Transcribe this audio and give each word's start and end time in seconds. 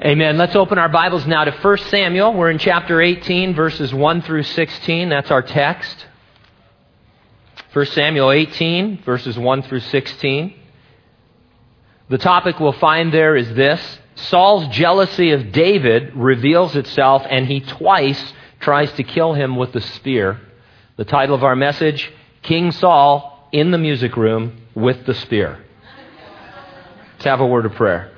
Amen. 0.00 0.38
Let's 0.38 0.54
open 0.54 0.78
our 0.78 0.88
Bibles 0.88 1.26
now 1.26 1.42
to 1.42 1.50
1 1.50 1.78
Samuel. 1.78 2.32
We're 2.32 2.50
in 2.50 2.58
chapter 2.58 3.02
18, 3.02 3.52
verses 3.56 3.92
1 3.92 4.22
through 4.22 4.44
16. 4.44 5.08
That's 5.08 5.32
our 5.32 5.42
text. 5.42 6.06
1 7.72 7.86
Samuel 7.86 8.30
18, 8.30 9.02
verses 9.02 9.36
1 9.36 9.62
through 9.62 9.80
16. 9.80 10.54
The 12.10 12.18
topic 12.18 12.60
we'll 12.60 12.74
find 12.74 13.12
there 13.12 13.34
is 13.34 13.52
this 13.54 13.98
Saul's 14.14 14.68
jealousy 14.68 15.32
of 15.32 15.50
David 15.50 16.14
reveals 16.14 16.76
itself, 16.76 17.24
and 17.28 17.48
he 17.48 17.58
twice 17.58 18.32
tries 18.60 18.92
to 18.92 19.02
kill 19.02 19.34
him 19.34 19.56
with 19.56 19.72
the 19.72 19.80
spear. 19.80 20.40
The 20.96 21.06
title 21.06 21.34
of 21.34 21.42
our 21.42 21.56
message 21.56 22.12
King 22.42 22.70
Saul 22.70 23.48
in 23.50 23.72
the 23.72 23.78
music 23.78 24.16
room 24.16 24.60
with 24.76 25.06
the 25.06 25.14
spear. 25.14 25.58
Let's 27.14 27.24
have 27.24 27.40
a 27.40 27.46
word 27.46 27.66
of 27.66 27.72
prayer. 27.72 28.12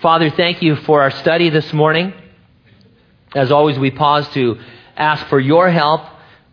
Father, 0.00 0.30
thank 0.30 0.62
you 0.62 0.76
for 0.76 1.02
our 1.02 1.10
study 1.10 1.50
this 1.50 1.72
morning. 1.72 2.14
As 3.34 3.50
always, 3.50 3.80
we 3.80 3.90
pause 3.90 4.28
to 4.28 4.60
ask 4.96 5.26
for 5.26 5.40
your 5.40 5.68
help, 5.70 6.02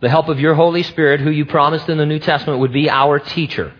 the 0.00 0.10
help 0.10 0.28
of 0.28 0.40
your 0.40 0.54
Holy 0.54 0.82
Spirit, 0.82 1.20
who 1.20 1.30
you 1.30 1.46
promised 1.46 1.88
in 1.88 1.96
the 1.96 2.06
New 2.06 2.18
Testament 2.18 2.58
would 2.58 2.72
be 2.72 2.90
our 2.90 3.20
teacher. 3.20 3.72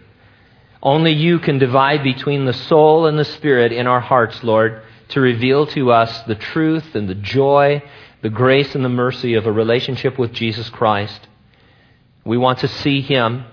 Only 0.80 1.10
you 1.10 1.40
can 1.40 1.58
divide 1.58 2.04
between 2.04 2.44
the 2.44 2.52
soul 2.52 3.06
and 3.06 3.18
the 3.18 3.24
spirit 3.24 3.72
in 3.72 3.88
our 3.88 3.98
hearts, 3.98 4.44
Lord, 4.44 4.82
to 5.08 5.20
reveal 5.20 5.66
to 5.66 5.90
us 5.90 6.16
the 6.28 6.36
truth 6.36 6.94
and 6.94 7.08
the 7.08 7.16
joy, 7.16 7.82
the 8.22 8.30
grace 8.30 8.76
and 8.76 8.84
the 8.84 8.88
mercy 8.88 9.34
of 9.34 9.46
a 9.46 9.52
relationship 9.52 10.16
with 10.16 10.32
Jesus 10.32 10.68
Christ. 10.68 11.26
We 12.24 12.38
want 12.38 12.60
to 12.60 12.68
see 12.68 13.00
him 13.00 13.46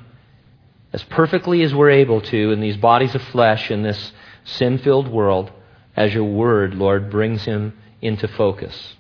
as 0.94 1.02
perfectly 1.06 1.64
as 1.64 1.74
we're 1.74 1.90
able 1.90 2.22
to 2.22 2.52
in 2.52 2.62
these 2.62 2.78
bodies 2.78 3.16
of 3.16 3.24
flesh 3.24 3.72
in 3.72 3.82
this 3.82 4.12
sin 4.44 4.78
filled 4.78 5.08
world 5.08 5.52
as 5.96 6.14
your 6.14 6.24
word, 6.24 6.74
Lord, 6.76 7.10
brings 7.10 7.44
him 7.44 7.74
into 8.02 8.28
focus. 8.28 8.96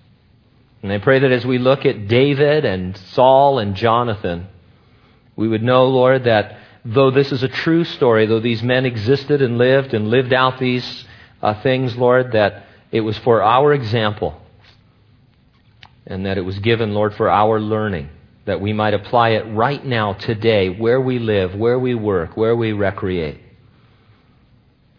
And 0.81 0.91
I 0.91 0.97
pray 0.99 1.19
that 1.19 1.31
as 1.31 1.45
we 1.45 1.57
look 1.57 1.85
at 1.85 2.07
David 2.07 2.65
and 2.65 2.97
Saul 2.97 3.59
and 3.59 3.75
Jonathan, 3.75 4.47
we 5.35 5.47
would 5.47 5.63
know, 5.63 5.85
Lord, 5.85 6.25
that 6.25 6.57
though 6.85 7.09
this 7.09 7.31
is 7.31 7.41
a 7.41 7.47
true 7.47 7.83
story, 7.85 8.25
though 8.25 8.39
these 8.39 8.61
men 8.61 8.85
existed 8.85 9.41
and 9.41 9.57
lived 9.57 9.93
and 9.93 10.09
lived 10.09 10.33
out 10.33 10.59
these 10.59 11.05
uh, 11.41 11.61
things, 11.61 11.95
Lord, 11.95 12.33
that 12.33 12.65
it 12.91 13.01
was 13.01 13.17
for 13.19 13.41
our 13.41 13.73
example 13.73 14.39
and 16.05 16.25
that 16.25 16.37
it 16.37 16.41
was 16.41 16.59
given, 16.59 16.93
Lord, 16.93 17.15
for 17.15 17.29
our 17.29 17.59
learning, 17.59 18.09
that 18.45 18.59
we 18.59 18.73
might 18.73 18.93
apply 18.93 19.29
it 19.29 19.43
right 19.55 19.83
now, 19.83 20.13
today, 20.13 20.69
where 20.69 20.99
we 20.99 21.17
live, 21.17 21.55
where 21.55 21.79
we 21.79 21.95
work, 21.95 22.35
where 22.35 22.55
we 22.55 22.73
recreate, 22.73 23.39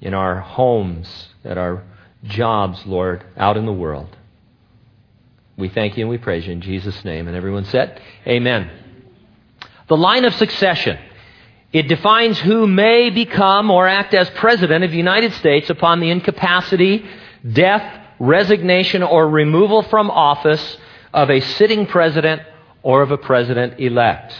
in 0.00 0.14
our 0.14 0.40
homes, 0.40 1.28
at 1.44 1.58
our 1.58 1.82
jobs, 2.24 2.84
Lord, 2.86 3.24
out 3.36 3.56
in 3.56 3.66
the 3.66 3.72
world. 3.72 4.16
We 5.56 5.68
thank 5.68 5.96
you 5.96 6.02
and 6.02 6.10
we 6.10 6.18
praise 6.18 6.46
you 6.46 6.52
in 6.52 6.60
Jesus' 6.60 7.04
name. 7.04 7.28
And 7.28 7.36
everyone 7.36 7.64
said, 7.66 8.00
Amen. 8.26 8.70
The 9.88 9.96
line 9.96 10.24
of 10.24 10.34
succession. 10.34 10.98
It 11.72 11.88
defines 11.88 12.38
who 12.38 12.66
may 12.66 13.10
become 13.10 13.70
or 13.70 13.86
act 13.88 14.14
as 14.14 14.30
president 14.30 14.84
of 14.84 14.90
the 14.90 14.96
United 14.96 15.32
States 15.34 15.70
upon 15.70 16.00
the 16.00 16.10
incapacity, 16.10 17.04
death, 17.52 18.00
resignation, 18.18 19.02
or 19.02 19.28
removal 19.28 19.82
from 19.82 20.10
office 20.10 20.76
of 21.12 21.30
a 21.30 21.40
sitting 21.40 21.86
president 21.86 22.42
or 22.82 23.02
of 23.02 23.10
a 23.10 23.18
president 23.18 23.80
elect. 23.80 24.32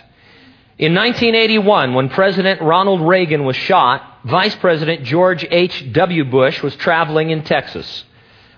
In 0.79 0.95
1981, 0.95 1.95
when 1.95 2.09
President 2.09 2.61
Ronald 2.61 3.01
Reagan 3.01 3.45
was 3.45 3.57
shot, 3.57 4.14
Vice 4.25 4.55
President 4.57 5.05
George 5.05 5.47
H.W. 5.51 6.25
Bush 6.25 6.63
was 6.63 6.75
traveling 6.77 7.31
in 7.31 7.45
Texas. 7.45 8.05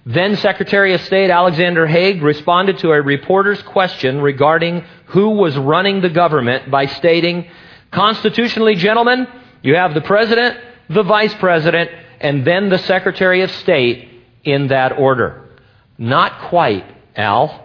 Then 0.04 0.36
Secretary 0.36 0.94
of 0.94 1.00
State 1.00 1.30
Alexander 1.30 1.86
Haig 1.86 2.22
responded 2.22 2.78
to 2.78 2.92
a 2.92 3.02
reporter's 3.02 3.60
question 3.62 4.20
regarding 4.20 4.84
who 5.06 5.30
was 5.30 5.56
running 5.58 6.00
the 6.00 6.08
government 6.08 6.70
by 6.70 6.86
stating, 6.86 7.48
Constitutionally, 7.90 8.76
gentlemen, 8.76 9.26
you 9.62 9.74
have 9.74 9.94
the 9.94 10.00
President, 10.00 10.58
the 10.88 11.02
Vice 11.02 11.34
President, 11.34 11.90
and 12.20 12.46
then 12.46 12.68
the 12.68 12.78
Secretary 12.78 13.42
of 13.42 13.50
State 13.50 14.08
in 14.44 14.68
that 14.68 14.92
order. 14.96 15.48
Not 15.98 16.48
quite, 16.48 16.84
Al. 17.16 17.64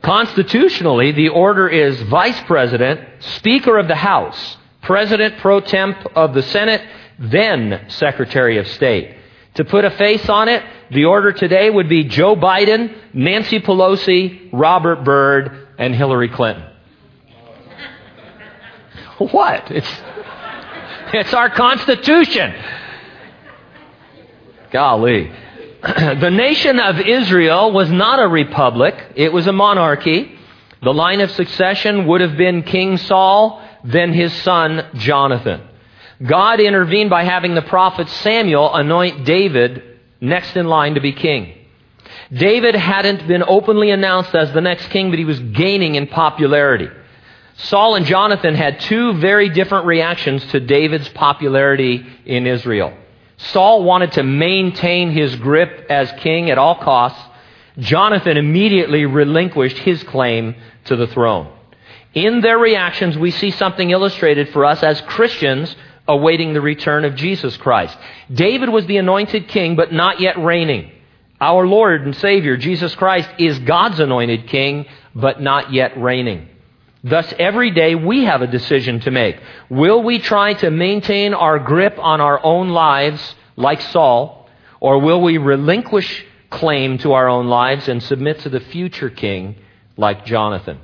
Constitutionally, 0.00 1.12
the 1.12 1.28
order 1.28 1.68
is 1.68 2.00
Vice 2.02 2.40
President, 2.42 3.00
Speaker 3.20 3.78
of 3.78 3.88
the 3.88 3.94
House, 3.94 4.56
President 4.80 5.38
pro 5.38 5.60
tem 5.60 5.94
of 6.14 6.34
the 6.34 6.42
Senate, 6.42 6.82
then 7.18 7.86
Secretary 7.88 8.58
of 8.58 8.66
State. 8.68 9.16
To 9.54 9.64
put 9.64 9.84
a 9.84 9.90
face 9.90 10.28
on 10.28 10.48
it, 10.48 10.64
the 10.90 11.04
order 11.04 11.32
today 11.32 11.70
would 11.70 11.88
be 11.88 12.04
Joe 12.04 12.34
Biden, 12.34 12.96
Nancy 13.12 13.60
Pelosi, 13.60 14.50
Robert 14.52 15.04
Byrd, 15.04 15.68
and 15.78 15.94
Hillary 15.94 16.28
Clinton. 16.28 16.64
What? 19.18 19.70
It's, 19.70 19.88
it's 21.12 21.32
our 21.32 21.48
Constitution. 21.48 22.52
Golly. 24.72 25.30
the 25.82 26.30
nation 26.30 26.80
of 26.80 26.98
Israel 26.98 27.70
was 27.70 27.92
not 27.92 28.18
a 28.18 28.26
republic, 28.26 28.96
it 29.14 29.32
was 29.32 29.46
a 29.46 29.52
monarchy. 29.52 30.36
The 30.82 30.92
line 30.92 31.20
of 31.20 31.30
succession 31.30 32.06
would 32.08 32.20
have 32.20 32.36
been 32.36 32.62
King 32.64 32.96
Saul, 32.96 33.62
then 33.84 34.12
his 34.12 34.32
son 34.42 34.84
Jonathan. 34.94 35.62
God 36.22 36.60
intervened 36.60 37.10
by 37.10 37.24
having 37.24 37.54
the 37.54 37.62
prophet 37.62 38.08
Samuel 38.08 38.74
anoint 38.74 39.24
David 39.24 39.82
next 40.20 40.56
in 40.56 40.66
line 40.66 40.94
to 40.94 41.00
be 41.00 41.12
king. 41.12 41.54
David 42.32 42.74
hadn't 42.74 43.26
been 43.26 43.44
openly 43.46 43.90
announced 43.90 44.34
as 44.34 44.52
the 44.52 44.60
next 44.60 44.88
king, 44.88 45.10
but 45.10 45.18
he 45.18 45.24
was 45.24 45.40
gaining 45.40 45.94
in 45.94 46.06
popularity. 46.06 46.88
Saul 47.56 47.94
and 47.94 48.06
Jonathan 48.06 48.54
had 48.54 48.80
two 48.80 49.14
very 49.14 49.48
different 49.48 49.86
reactions 49.86 50.44
to 50.46 50.60
David's 50.60 51.08
popularity 51.10 52.04
in 52.24 52.46
Israel. 52.46 52.96
Saul 53.36 53.84
wanted 53.84 54.12
to 54.12 54.22
maintain 54.22 55.10
his 55.10 55.36
grip 55.36 55.86
as 55.90 56.10
king 56.20 56.50
at 56.50 56.58
all 56.58 56.76
costs. 56.76 57.20
Jonathan 57.78 58.36
immediately 58.36 59.04
relinquished 59.04 59.78
his 59.78 60.02
claim 60.04 60.54
to 60.84 60.96
the 60.96 61.06
throne. 61.08 61.52
In 62.14 62.40
their 62.40 62.58
reactions, 62.58 63.18
we 63.18 63.32
see 63.32 63.50
something 63.50 63.90
illustrated 63.90 64.50
for 64.50 64.64
us 64.64 64.82
as 64.82 65.00
Christians 65.02 65.74
awaiting 66.06 66.52
the 66.52 66.60
return 66.60 67.04
of 67.04 67.14
Jesus 67.14 67.56
Christ. 67.56 67.96
David 68.32 68.68
was 68.68 68.86
the 68.86 68.98
anointed 68.98 69.48
king, 69.48 69.76
but 69.76 69.92
not 69.92 70.20
yet 70.20 70.38
reigning. 70.38 70.90
Our 71.40 71.66
Lord 71.66 72.02
and 72.02 72.16
Savior, 72.16 72.56
Jesus 72.56 72.94
Christ, 72.94 73.28
is 73.38 73.58
God's 73.60 74.00
anointed 74.00 74.46
king, 74.46 74.86
but 75.14 75.40
not 75.40 75.72
yet 75.72 75.96
reigning. 76.00 76.48
Thus, 77.02 77.32
every 77.38 77.70
day 77.70 77.94
we 77.94 78.24
have 78.24 78.40
a 78.40 78.46
decision 78.46 79.00
to 79.00 79.10
make. 79.10 79.36
Will 79.68 80.02
we 80.02 80.18
try 80.18 80.54
to 80.54 80.70
maintain 80.70 81.34
our 81.34 81.58
grip 81.58 81.98
on 81.98 82.20
our 82.20 82.42
own 82.42 82.70
lives 82.70 83.34
like 83.56 83.80
Saul, 83.82 84.48
or 84.80 85.00
will 85.00 85.20
we 85.20 85.36
relinquish 85.38 86.24
claim 86.48 86.98
to 86.98 87.12
our 87.12 87.28
own 87.28 87.48
lives 87.48 87.88
and 87.88 88.02
submit 88.02 88.40
to 88.40 88.48
the 88.48 88.60
future 88.60 89.10
king 89.10 89.56
like 89.96 90.24
Jonathan? 90.24 90.80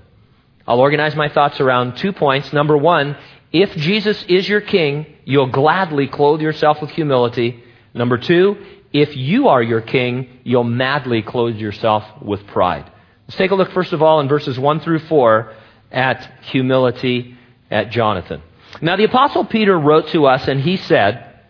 I'll 0.67 0.81
organize 0.81 1.17
my 1.17 1.29
thoughts 1.29 1.59
around 1.59 1.97
two 1.97 2.13
points. 2.13 2.53
Number 2.53 2.77
one, 2.77 3.17
if 3.53 3.75
Jesus 3.77 4.23
is 4.29 4.49
your 4.49 4.61
king, 4.61 5.07
you'll 5.25 5.51
gladly 5.51 6.07
clothe 6.07 6.41
yourself 6.41 6.81
with 6.81 6.91
humility. 6.91 7.63
Number 7.95 8.17
two, 8.19 8.57
if 8.93 9.17
you 9.17 9.49
are 9.49 9.63
your 9.63 9.81
king, 9.81 10.29
you'll 10.45 10.65
madly 10.65 11.23
clothe 11.23 11.57
yourself 11.57 12.05
with 12.23 12.47
pride. 12.49 12.91
Let's 13.27 13.39
take 13.39 13.51
a 13.51 13.55
look, 13.55 13.73
first 13.73 13.93
of 13.93 14.03
all, 14.03 14.21
in 14.21 14.29
verses 14.29 14.59
1 14.59 14.81
through 14.81 15.01
4 15.01 15.55
at 15.93 16.31
humility 16.43 17.37
at 17.71 17.91
Jonathan. 17.91 18.43
Now, 18.81 18.97
the 18.97 19.05
Apostle 19.05 19.45
Peter 19.45 19.79
wrote 19.79 20.09
to 20.09 20.27
us 20.27 20.47
and 20.47 20.61
he 20.61 20.77
said, 20.77 21.41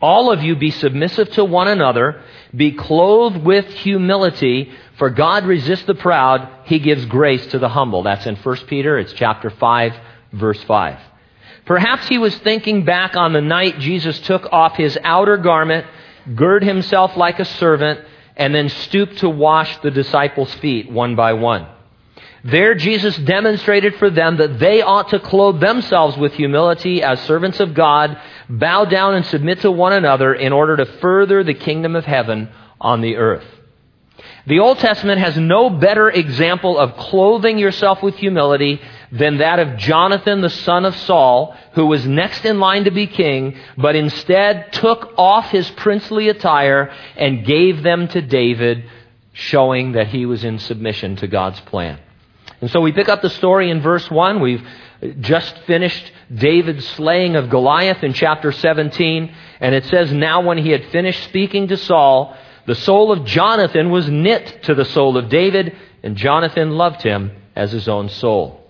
All 0.00 0.30
of 0.30 0.42
you 0.42 0.56
be 0.56 0.70
submissive 0.70 1.30
to 1.32 1.44
one 1.44 1.68
another, 1.68 2.22
be 2.54 2.72
clothed 2.72 3.38
with 3.38 3.66
humility, 3.66 4.72
for 4.98 5.10
God 5.10 5.44
resists 5.44 5.86
the 5.86 5.94
proud, 5.94 6.48
he 6.64 6.78
gives 6.78 7.04
grace 7.06 7.46
to 7.48 7.58
the 7.58 7.68
humble. 7.68 8.02
That's 8.02 8.26
in 8.26 8.36
1 8.36 8.56
Peter, 8.66 8.98
it's 8.98 9.12
chapter 9.14 9.50
5, 9.50 9.94
verse 10.32 10.62
5. 10.64 10.98
Perhaps 11.64 12.08
he 12.08 12.18
was 12.18 12.36
thinking 12.38 12.84
back 12.84 13.16
on 13.16 13.32
the 13.32 13.40
night 13.40 13.78
Jesus 13.78 14.18
took 14.20 14.52
off 14.52 14.76
his 14.76 14.98
outer 15.02 15.36
garment, 15.36 15.86
girded 16.34 16.68
himself 16.68 17.16
like 17.16 17.40
a 17.40 17.44
servant, 17.44 18.00
and 18.36 18.54
then 18.54 18.68
stooped 18.68 19.18
to 19.18 19.28
wash 19.28 19.78
the 19.78 19.90
disciples' 19.90 20.52
feet 20.54 20.90
one 20.90 21.16
by 21.16 21.32
one. 21.32 21.66
There, 22.44 22.74
Jesus 22.74 23.16
demonstrated 23.16 23.94
for 23.96 24.10
them 24.10 24.36
that 24.36 24.58
they 24.58 24.82
ought 24.82 25.08
to 25.10 25.18
clothe 25.18 25.60
themselves 25.60 26.18
with 26.18 26.34
humility 26.34 27.02
as 27.02 27.20
servants 27.22 27.58
of 27.58 27.72
God, 27.72 28.20
bow 28.50 28.84
down 28.84 29.14
and 29.14 29.24
submit 29.24 29.62
to 29.62 29.70
one 29.70 29.94
another 29.94 30.34
in 30.34 30.52
order 30.52 30.76
to 30.76 30.84
further 30.84 31.42
the 31.42 31.54
kingdom 31.54 31.96
of 31.96 32.04
heaven 32.04 32.50
on 32.78 33.00
the 33.00 33.16
earth. 33.16 33.46
The 34.46 34.58
Old 34.58 34.78
Testament 34.78 35.20
has 35.20 35.38
no 35.38 35.70
better 35.70 36.10
example 36.10 36.78
of 36.78 36.98
clothing 36.98 37.58
yourself 37.58 38.02
with 38.02 38.16
humility 38.16 38.78
than 39.12 39.38
that 39.38 39.58
of 39.58 39.76
Jonathan, 39.76 40.40
the 40.40 40.50
son 40.50 40.84
of 40.84 40.96
Saul, 40.96 41.56
who 41.72 41.86
was 41.86 42.06
next 42.06 42.44
in 42.44 42.60
line 42.60 42.84
to 42.84 42.90
be 42.90 43.06
king, 43.06 43.56
but 43.76 43.96
instead 43.96 44.72
took 44.72 45.12
off 45.16 45.50
his 45.50 45.70
princely 45.72 46.28
attire 46.28 46.92
and 47.16 47.44
gave 47.44 47.82
them 47.82 48.08
to 48.08 48.22
David 48.22 48.84
showing 49.32 49.92
that 49.92 50.08
he 50.08 50.26
was 50.26 50.44
in 50.44 50.58
submission 50.58 51.16
to 51.16 51.26
God's 51.26 51.60
plan. 51.60 51.98
And 52.60 52.70
so 52.70 52.80
we 52.80 52.92
pick 52.92 53.08
up 53.08 53.20
the 53.20 53.30
story 53.30 53.70
in 53.70 53.82
verse 53.82 54.10
1. 54.10 54.40
We've 54.40 54.66
just 55.20 55.58
finished 55.66 56.10
David's 56.32 56.86
slaying 56.90 57.36
of 57.36 57.50
Goliath 57.50 58.02
in 58.02 58.12
chapter 58.14 58.52
17. 58.52 59.34
And 59.60 59.74
it 59.74 59.84
says, 59.86 60.12
Now 60.12 60.40
when 60.40 60.58
he 60.58 60.70
had 60.70 60.86
finished 60.86 61.24
speaking 61.24 61.68
to 61.68 61.76
Saul, 61.76 62.36
the 62.66 62.74
soul 62.74 63.12
of 63.12 63.26
Jonathan 63.26 63.90
was 63.90 64.08
knit 64.08 64.62
to 64.62 64.74
the 64.74 64.84
soul 64.86 65.18
of 65.18 65.28
David, 65.28 65.76
and 66.02 66.16
Jonathan 66.16 66.70
loved 66.70 67.02
him 67.02 67.32
as 67.54 67.72
his 67.72 67.88
own 67.88 68.08
soul. 68.08 68.63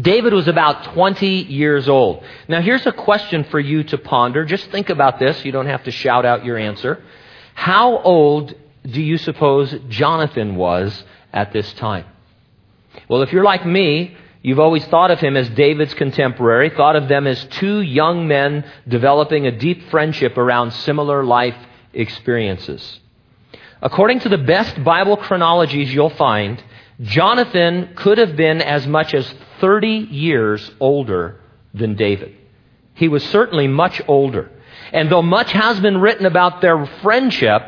David 0.00 0.32
was 0.32 0.48
about 0.48 0.92
20 0.94 1.26
years 1.26 1.88
old. 1.88 2.24
Now 2.48 2.60
here's 2.60 2.84
a 2.86 2.92
question 2.92 3.44
for 3.44 3.60
you 3.60 3.84
to 3.84 3.98
ponder. 3.98 4.44
Just 4.44 4.70
think 4.70 4.90
about 4.90 5.20
this. 5.20 5.44
You 5.44 5.52
don't 5.52 5.66
have 5.66 5.84
to 5.84 5.92
shout 5.92 6.26
out 6.26 6.44
your 6.44 6.58
answer. 6.58 7.02
How 7.54 7.98
old 7.98 8.54
do 8.84 9.00
you 9.00 9.18
suppose 9.18 9.74
Jonathan 9.88 10.56
was 10.56 11.04
at 11.32 11.52
this 11.52 11.72
time? 11.74 12.06
Well, 13.08 13.22
if 13.22 13.32
you're 13.32 13.44
like 13.44 13.64
me, 13.64 14.16
you've 14.42 14.58
always 14.58 14.84
thought 14.86 15.12
of 15.12 15.20
him 15.20 15.36
as 15.36 15.48
David's 15.50 15.94
contemporary, 15.94 16.70
thought 16.70 16.96
of 16.96 17.08
them 17.08 17.28
as 17.28 17.44
two 17.44 17.80
young 17.80 18.26
men 18.26 18.64
developing 18.88 19.46
a 19.46 19.56
deep 19.56 19.90
friendship 19.90 20.36
around 20.36 20.72
similar 20.72 21.24
life 21.24 21.56
experiences. 21.92 23.00
According 23.80 24.20
to 24.20 24.28
the 24.28 24.38
best 24.38 24.82
Bible 24.82 25.16
chronologies 25.16 25.92
you'll 25.92 26.10
find, 26.10 26.62
Jonathan 27.00 27.90
could 27.96 28.18
have 28.18 28.36
been 28.36 28.60
as 28.60 28.86
much 28.86 29.14
as 29.14 29.32
30 29.60 29.88
years 29.88 30.70
older 30.80 31.40
than 31.72 31.96
David. 31.96 32.36
He 32.94 33.08
was 33.08 33.24
certainly 33.24 33.66
much 33.66 34.00
older. 34.06 34.50
And 34.92 35.10
though 35.10 35.22
much 35.22 35.50
has 35.52 35.80
been 35.80 35.98
written 35.98 36.26
about 36.26 36.60
their 36.60 36.86
friendship, 37.02 37.62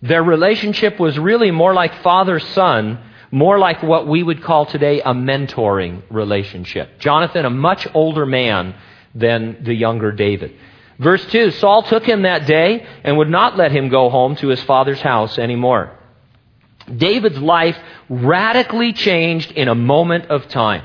their 0.00 0.22
relationship 0.22 0.98
was 0.98 1.18
really 1.18 1.50
more 1.50 1.74
like 1.74 2.02
father 2.02 2.38
son, 2.38 2.98
more 3.30 3.58
like 3.58 3.82
what 3.82 4.06
we 4.06 4.22
would 4.22 4.42
call 4.42 4.64
today 4.64 5.00
a 5.00 5.12
mentoring 5.12 6.02
relationship. 6.10 6.98
Jonathan, 6.98 7.44
a 7.44 7.50
much 7.50 7.86
older 7.92 8.24
man 8.24 8.74
than 9.14 9.62
the 9.62 9.74
younger 9.74 10.12
David. 10.12 10.56
Verse 10.98 11.24
2 11.26 11.50
Saul 11.52 11.82
took 11.82 12.04
him 12.04 12.22
that 12.22 12.46
day 12.46 12.86
and 13.02 13.16
would 13.18 13.30
not 13.30 13.56
let 13.56 13.72
him 13.72 13.88
go 13.88 14.08
home 14.08 14.36
to 14.36 14.48
his 14.48 14.62
father's 14.62 15.00
house 15.00 15.38
anymore. 15.38 15.92
David's 16.94 17.38
life 17.38 17.78
radically 18.08 18.92
changed 18.92 19.52
in 19.52 19.68
a 19.68 19.74
moment 19.74 20.26
of 20.26 20.48
time. 20.48 20.84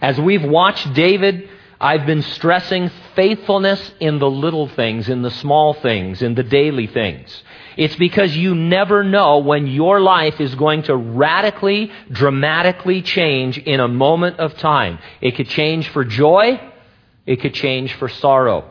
As 0.00 0.20
we've 0.20 0.44
watched 0.44 0.94
David, 0.94 1.48
I've 1.80 2.06
been 2.06 2.22
stressing 2.22 2.90
faithfulness 3.14 3.92
in 4.00 4.18
the 4.18 4.30
little 4.30 4.66
things, 4.66 5.08
in 5.08 5.22
the 5.22 5.30
small 5.30 5.74
things, 5.74 6.22
in 6.22 6.34
the 6.34 6.42
daily 6.42 6.86
things. 6.86 7.42
It's 7.76 7.96
because 7.96 8.34
you 8.34 8.54
never 8.54 9.04
know 9.04 9.38
when 9.38 9.66
your 9.66 10.00
life 10.00 10.40
is 10.40 10.54
going 10.54 10.84
to 10.84 10.96
radically, 10.96 11.92
dramatically 12.10 13.02
change 13.02 13.58
in 13.58 13.80
a 13.80 13.88
moment 13.88 14.38
of 14.38 14.56
time. 14.56 14.98
It 15.20 15.36
could 15.36 15.48
change 15.48 15.88
for 15.90 16.04
joy, 16.04 16.60
it 17.26 17.40
could 17.42 17.52
change 17.52 17.92
for 17.94 18.08
sorrow. 18.08 18.70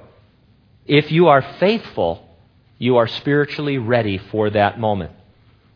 If 0.88 1.12
you 1.12 1.28
are 1.28 1.44
faithful, 1.60 2.28
you 2.80 2.98
are 2.98 3.08
spiritually 3.08 3.78
ready 3.78 4.18
for 4.18 4.50
that 4.50 4.80
moment. 4.80 5.12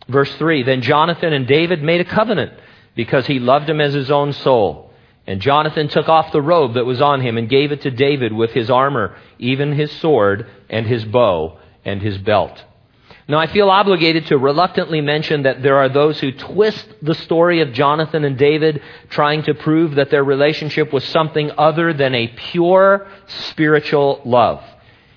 Verse 0.09 0.33
3 0.35 0.63
Then 0.63 0.81
Jonathan 0.81 1.33
and 1.33 1.47
David 1.47 1.81
made 1.81 2.01
a 2.01 2.05
covenant 2.05 2.51
because 2.95 3.27
he 3.27 3.39
loved 3.39 3.69
him 3.69 3.79
as 3.79 3.93
his 3.93 4.11
own 4.11 4.33
soul. 4.33 4.91
And 5.27 5.41
Jonathan 5.41 5.87
took 5.87 6.09
off 6.09 6.31
the 6.31 6.41
robe 6.41 6.73
that 6.73 6.85
was 6.85 7.01
on 7.01 7.21
him 7.21 7.37
and 7.37 7.47
gave 7.47 7.71
it 7.71 7.81
to 7.83 7.91
David 7.91 8.33
with 8.33 8.51
his 8.51 8.69
armor, 8.69 9.15
even 9.37 9.73
his 9.73 9.91
sword 9.91 10.47
and 10.69 10.87
his 10.87 11.05
bow 11.05 11.59
and 11.85 12.01
his 12.01 12.17
belt. 12.17 12.63
Now, 13.27 13.37
I 13.37 13.45
feel 13.45 13.69
obligated 13.69 14.25
to 14.27 14.39
reluctantly 14.39 15.01
mention 15.01 15.43
that 15.43 15.61
there 15.61 15.77
are 15.77 15.87
those 15.87 16.19
who 16.19 16.31
twist 16.31 16.87
the 17.03 17.13
story 17.13 17.61
of 17.61 17.73
Jonathan 17.73 18.25
and 18.25 18.39
David, 18.39 18.81
trying 19.11 19.43
to 19.43 19.53
prove 19.53 19.95
that 19.95 20.09
their 20.09 20.23
relationship 20.23 20.91
was 20.91 21.03
something 21.03 21.51
other 21.55 21.93
than 21.93 22.15
a 22.15 22.27
pure 22.27 23.07
spiritual 23.27 24.21
love. 24.25 24.63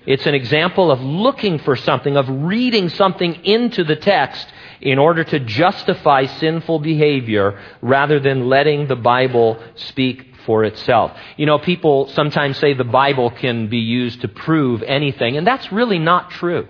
It's 0.05 0.25
an 0.25 0.35
example 0.35 0.91
of 0.91 1.01
looking 1.01 1.59
for 1.59 1.75
something, 1.75 2.17
of 2.17 2.27
reading 2.29 2.89
something 2.89 3.45
into 3.45 3.83
the 3.83 3.95
text 3.95 4.47
in 4.81 4.99
order 4.99 5.23
to 5.23 5.39
justify 5.39 6.25
sinful 6.25 6.79
behavior 6.79 7.59
rather 7.81 8.19
than 8.19 8.49
letting 8.49 8.87
the 8.87 8.97
Bible 8.97 9.63
speak 9.75 10.35
for 10.45 10.65
itself. 10.65 11.17
You 11.37 11.45
know, 11.45 11.57
people 11.57 12.07
sometimes 12.09 12.57
say 12.57 12.73
the 12.73 12.83
Bible 12.83 13.31
can 13.31 13.69
be 13.69 13.77
used 13.77 14.21
to 14.21 14.27
prove 14.27 14.83
anything, 14.83 15.37
and 15.37 15.47
that's 15.47 15.71
really 15.71 15.99
not 15.99 16.31
true. 16.31 16.67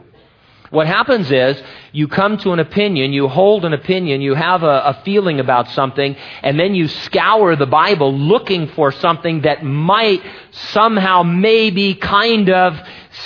What 0.74 0.88
happens 0.88 1.31
is 1.31 1.62
you 1.91 2.07
come 2.07 2.39
to 2.39 2.51
an 2.51 2.59
opinion, 2.59 3.13
you 3.13 3.27
hold 3.27 3.63
an 3.63 3.74
opinion, 3.74 4.21
you 4.21 4.33
have 4.33 4.63
a, 4.63 4.81
a, 4.85 5.01
feeling 5.06 5.39
about 5.39 5.69
something, 5.69 6.15
and 6.41 6.59
then 6.59 6.74
you 6.74 6.88
scour 6.88 7.56
the 7.56 7.68
Bible 7.68 8.12
looking 8.12 8.68
for 8.69 8.91
something 8.91 9.41
that 9.41 9.63
might 9.63 10.24
somehow, 10.50 11.21
maybe, 11.21 11.94
kind 11.94 12.50
of 12.50 12.80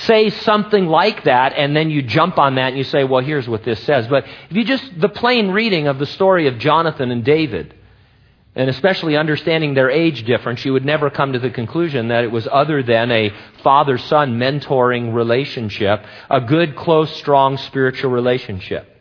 say 0.05 0.29
something 0.29 0.85
like 0.85 1.23
that, 1.23 1.53
and 1.53 1.75
then 1.75 1.89
you 1.89 2.01
jump 2.01 2.37
on 2.37 2.55
that 2.55 2.69
and 2.69 2.77
you 2.77 2.83
say, 2.83 3.03
well, 3.03 3.23
here's 3.23 3.47
what 3.47 3.63
this 3.63 3.81
says. 3.83 4.07
But 4.07 4.25
if 4.49 4.55
you 4.55 4.63
just, 4.63 4.99
the 4.99 5.09
plain 5.09 5.51
reading 5.51 5.87
of 5.87 5.97
the 5.97 6.05
story 6.05 6.47
of 6.47 6.57
Jonathan 6.57 7.11
and 7.11 7.23
David, 7.23 7.73
and 8.55 8.69
especially 8.69 9.15
understanding 9.15 9.75
their 9.75 9.89
age 9.89 10.25
difference, 10.25 10.65
you 10.65 10.73
would 10.73 10.83
never 10.83 11.09
come 11.09 11.33
to 11.33 11.39
the 11.39 11.51
conclusion 11.51 12.07
that 12.07 12.23
it 12.23 12.31
was 12.31 12.47
other 12.51 12.81
than 12.81 13.11
a 13.11 13.31
father 13.63 13.97
son 13.97 14.39
mentoring 14.39 15.13
relationship, 15.13 16.03
a 16.29 16.41
good, 16.41 16.75
close, 16.75 17.15
strong 17.15 17.57
spiritual 17.57 18.11
relationship. 18.11 18.93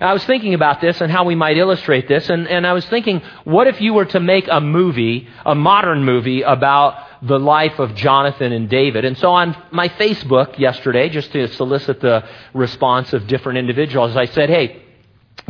And 0.00 0.08
I 0.08 0.14
was 0.14 0.24
thinking 0.24 0.54
about 0.54 0.80
this 0.80 1.00
and 1.00 1.12
how 1.12 1.24
we 1.24 1.34
might 1.36 1.58
illustrate 1.58 2.08
this, 2.08 2.28
and, 2.28 2.48
and 2.48 2.66
I 2.66 2.72
was 2.72 2.84
thinking, 2.86 3.22
what 3.44 3.68
if 3.68 3.80
you 3.80 3.94
were 3.94 4.06
to 4.06 4.20
make 4.20 4.48
a 4.50 4.60
movie, 4.60 5.28
a 5.44 5.54
modern 5.54 6.02
movie, 6.04 6.42
about 6.42 6.96
the 7.22 7.38
life 7.38 7.78
of 7.78 7.94
Jonathan 7.94 8.52
and 8.52 8.68
David? 8.68 9.04
And 9.04 9.16
so 9.16 9.30
on 9.32 9.56
my 9.70 9.88
Facebook 9.88 10.58
yesterday, 10.58 11.08
just 11.08 11.32
to 11.32 11.48
solicit 11.48 12.00
the 12.00 12.28
response 12.52 13.12
of 13.12 13.26
different 13.26 13.58
individuals, 13.58 14.16
I 14.16 14.26
said, 14.26 14.50
hey, 14.50 14.82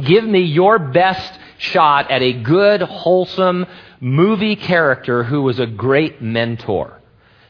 give 0.02 0.24
me 0.24 0.40
your 0.40 0.78
best 0.78 1.38
shot 1.58 2.10
at 2.10 2.22
a 2.22 2.32
good, 2.32 2.82
wholesome 2.82 3.66
movie 4.00 4.56
character 4.56 5.24
who 5.24 5.42
was 5.42 5.58
a 5.58 5.66
great 5.66 6.20
mentor. 6.20 7.00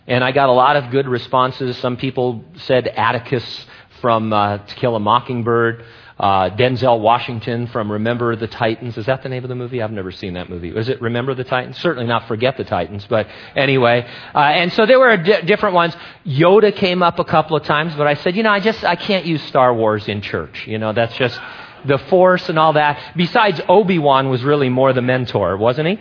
And 0.07 0.25
I 0.25 0.33
got 0.33 0.49
a 0.49 0.53
lot 0.53 0.77
of 0.77 0.91
good 0.91 1.07
responses. 1.07 1.77
Some 1.79 1.97
people 1.97 2.45
said 2.57 2.89
Atticus 2.89 3.67
from 4.01 4.33
uh, 4.33 4.59
To 4.59 4.75
Kill 4.75 4.97
a 4.97 5.01
Mockingbird. 5.01 5.85
Uh, 6.23 6.51
Denzel 6.51 7.01
Washington 7.01 7.67
from 7.67 7.91
Remember 7.91 8.37
the 8.37 8.47
Titans. 8.47 8.97
Is 8.97 9.07
that 9.07 9.25
the 9.25 9.29
name 9.29 9.43
of 9.43 9.49
the 9.49 9.57
movie? 9.57 9.83
I've 9.83 9.91
never 9.91 10.13
seen 10.13 10.35
that 10.35 10.49
movie. 10.49 10.71
Was 10.73 10.89
it 10.89 11.03
Remember 11.03 11.35
the 11.35 11.43
Titans? 11.43 11.77
Certainly 11.81 12.07
not 12.07 12.29
Forget 12.29 12.57
the 12.57 12.63
Titans, 12.63 13.05
but 13.11 13.27
anyway. 13.57 14.07
Uh, 14.33 14.39
and 14.39 14.73
so 14.73 14.87
there 14.87 15.01
were 15.01 15.17
d- 15.17 15.43
different 15.43 15.75
ones. 15.75 15.97
Yoda 16.25 16.73
came 16.73 17.03
up 17.03 17.19
a 17.19 17.25
couple 17.25 17.57
of 17.57 17.65
times, 17.65 17.97
but 17.97 18.07
I 18.07 18.15
said, 18.15 18.37
you 18.37 18.45
know, 18.45 18.53
I 18.53 18.61
just, 18.61 18.85
I 18.85 18.95
can't 18.95 19.27
use 19.27 19.43
Star 19.43 19.75
Wars 19.75 20.07
in 20.07 20.21
church. 20.23 20.65
You 20.69 20.79
know, 20.79 20.93
that's 20.93 21.17
just 21.17 21.41
the 21.87 21.99
Force 21.99 22.49
and 22.49 22.57
all 22.57 22.75
that. 22.75 23.15
Besides, 23.17 23.61
Obi-Wan 23.69 24.29
was 24.29 24.45
really 24.45 24.69
more 24.69 24.93
the 24.93 25.03
mentor, 25.03 25.57
wasn't 25.57 25.89
he? 25.89 25.99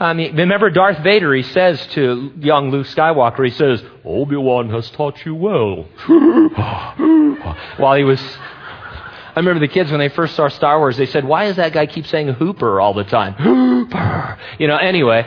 I 0.00 0.14
mean, 0.14 0.34
remember 0.34 0.70
Darth 0.70 0.98
Vader, 1.04 1.32
he 1.34 1.42
says 1.42 1.86
to 1.88 2.32
young 2.40 2.70
Luke 2.70 2.86
Skywalker, 2.86 3.44
he 3.44 3.52
says, 3.52 3.84
Obi-Wan 4.04 4.70
has 4.70 4.90
taught 4.90 5.24
you 5.24 5.34
well. 5.34 5.84
While 7.76 7.96
he 7.96 8.04
was 8.04 8.20
I 9.40 9.42
remember 9.42 9.66
the 9.66 9.72
kids 9.72 9.90
when 9.90 10.00
they 10.00 10.10
first 10.10 10.36
saw 10.36 10.48
Star 10.48 10.78
Wars, 10.78 10.98
they 10.98 11.06
said, 11.06 11.24
"Why 11.24 11.46
does 11.46 11.56
that 11.56 11.72
guy 11.72 11.86
keep 11.86 12.06
saying 12.06 12.28
Hooper 12.28 12.78
all 12.78 12.92
the 12.92 13.04
time?" 13.04 13.32
Hooper, 13.38 14.38
you 14.58 14.66
know. 14.66 14.76
Anyway, 14.76 15.22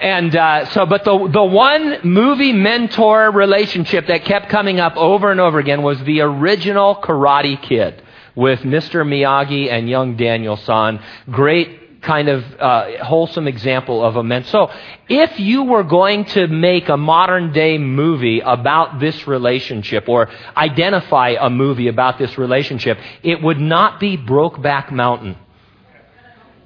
and 0.00 0.36
uh, 0.36 0.66
so, 0.66 0.86
but 0.86 1.04
the 1.04 1.28
the 1.32 1.42
one 1.42 1.98
movie 2.04 2.52
mentor 2.52 3.32
relationship 3.32 4.06
that 4.06 4.24
kept 4.24 4.50
coming 4.50 4.78
up 4.78 4.96
over 4.96 5.32
and 5.32 5.40
over 5.40 5.58
again 5.58 5.82
was 5.82 5.98
the 6.04 6.20
original 6.20 6.94
Karate 6.94 7.60
Kid 7.60 8.04
with 8.36 8.60
Mr. 8.60 9.04
Miyagi 9.04 9.68
and 9.68 9.90
young 9.90 10.16
Daniel 10.16 10.56
San. 10.56 11.02
Great 11.28 11.85
kind 12.06 12.28
of 12.28 12.44
uh, 12.58 13.04
wholesome 13.04 13.48
example 13.48 14.04
of 14.04 14.16
a 14.16 14.22
man. 14.22 14.44
So, 14.44 14.70
if 15.08 15.38
you 15.40 15.64
were 15.64 15.82
going 15.82 16.24
to 16.26 16.46
make 16.46 16.88
a 16.88 16.96
modern 16.96 17.52
day 17.52 17.76
movie 17.76 18.40
about 18.40 19.00
this 19.00 19.26
relationship 19.26 20.08
or 20.08 20.30
identify 20.56 21.34
a 21.38 21.50
movie 21.50 21.88
about 21.88 22.18
this 22.18 22.38
relationship, 22.38 22.98
it 23.22 23.42
would 23.42 23.60
not 23.60 24.00
be 24.00 24.16
Brokeback 24.16 24.92
Mountain. 24.92 25.36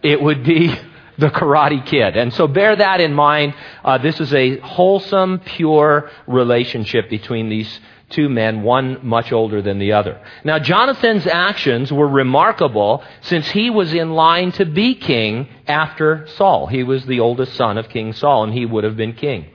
It 0.02 0.20
would 0.20 0.44
be 0.44 0.68
the 1.18 1.28
Karate 1.28 1.84
Kid. 1.84 2.16
And 2.16 2.32
so 2.32 2.46
bear 2.46 2.76
that 2.76 3.00
in 3.00 3.14
mind. 3.14 3.54
Uh, 3.84 3.98
this 3.98 4.20
is 4.20 4.32
a 4.34 4.58
wholesome, 4.58 5.40
pure 5.40 6.10
relationship 6.26 7.10
between 7.10 7.48
these 7.48 7.80
two 8.10 8.28
men, 8.28 8.62
one 8.62 9.06
much 9.06 9.32
older 9.32 9.62
than 9.62 9.78
the 9.78 9.92
other. 9.92 10.20
Now, 10.44 10.58
Jonathan's 10.58 11.26
actions 11.26 11.92
were 11.92 12.08
remarkable 12.08 13.02
since 13.22 13.48
he 13.50 13.70
was 13.70 13.94
in 13.94 14.12
line 14.12 14.52
to 14.52 14.66
be 14.66 14.94
king 14.94 15.48
after 15.66 16.26
Saul. 16.36 16.66
He 16.66 16.82
was 16.82 17.06
the 17.06 17.20
oldest 17.20 17.54
son 17.54 17.78
of 17.78 17.88
King 17.88 18.12
Saul, 18.12 18.44
and 18.44 18.52
he 18.52 18.66
would 18.66 18.84
have 18.84 18.96
been 18.96 19.14
king. 19.14 19.46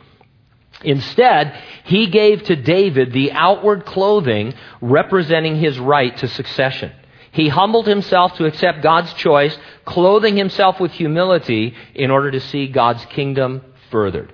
Instead, 0.84 1.58
he 1.86 2.08
gave 2.08 2.44
to 2.44 2.56
David 2.56 3.14
the 3.14 3.32
outward 3.32 3.86
clothing 3.86 4.54
representing 4.82 5.58
his 5.58 5.80
right 5.80 6.16
to 6.18 6.28
succession. 6.28 6.92
He 7.32 7.50
humbled 7.50 7.88
himself 7.88 8.36
to 8.36 8.46
accept 8.46 8.82
God's 8.82 9.14
choice, 9.14 9.58
clothing 9.84 10.38
himself 10.38 10.80
with 10.80 10.92
humility 10.92 11.76
in 11.94 12.12
order 12.12 12.32
to 12.32 12.40
see 12.40 12.68
God's 12.68 13.06
kingdom 13.08 13.62
furthered. 13.92 14.34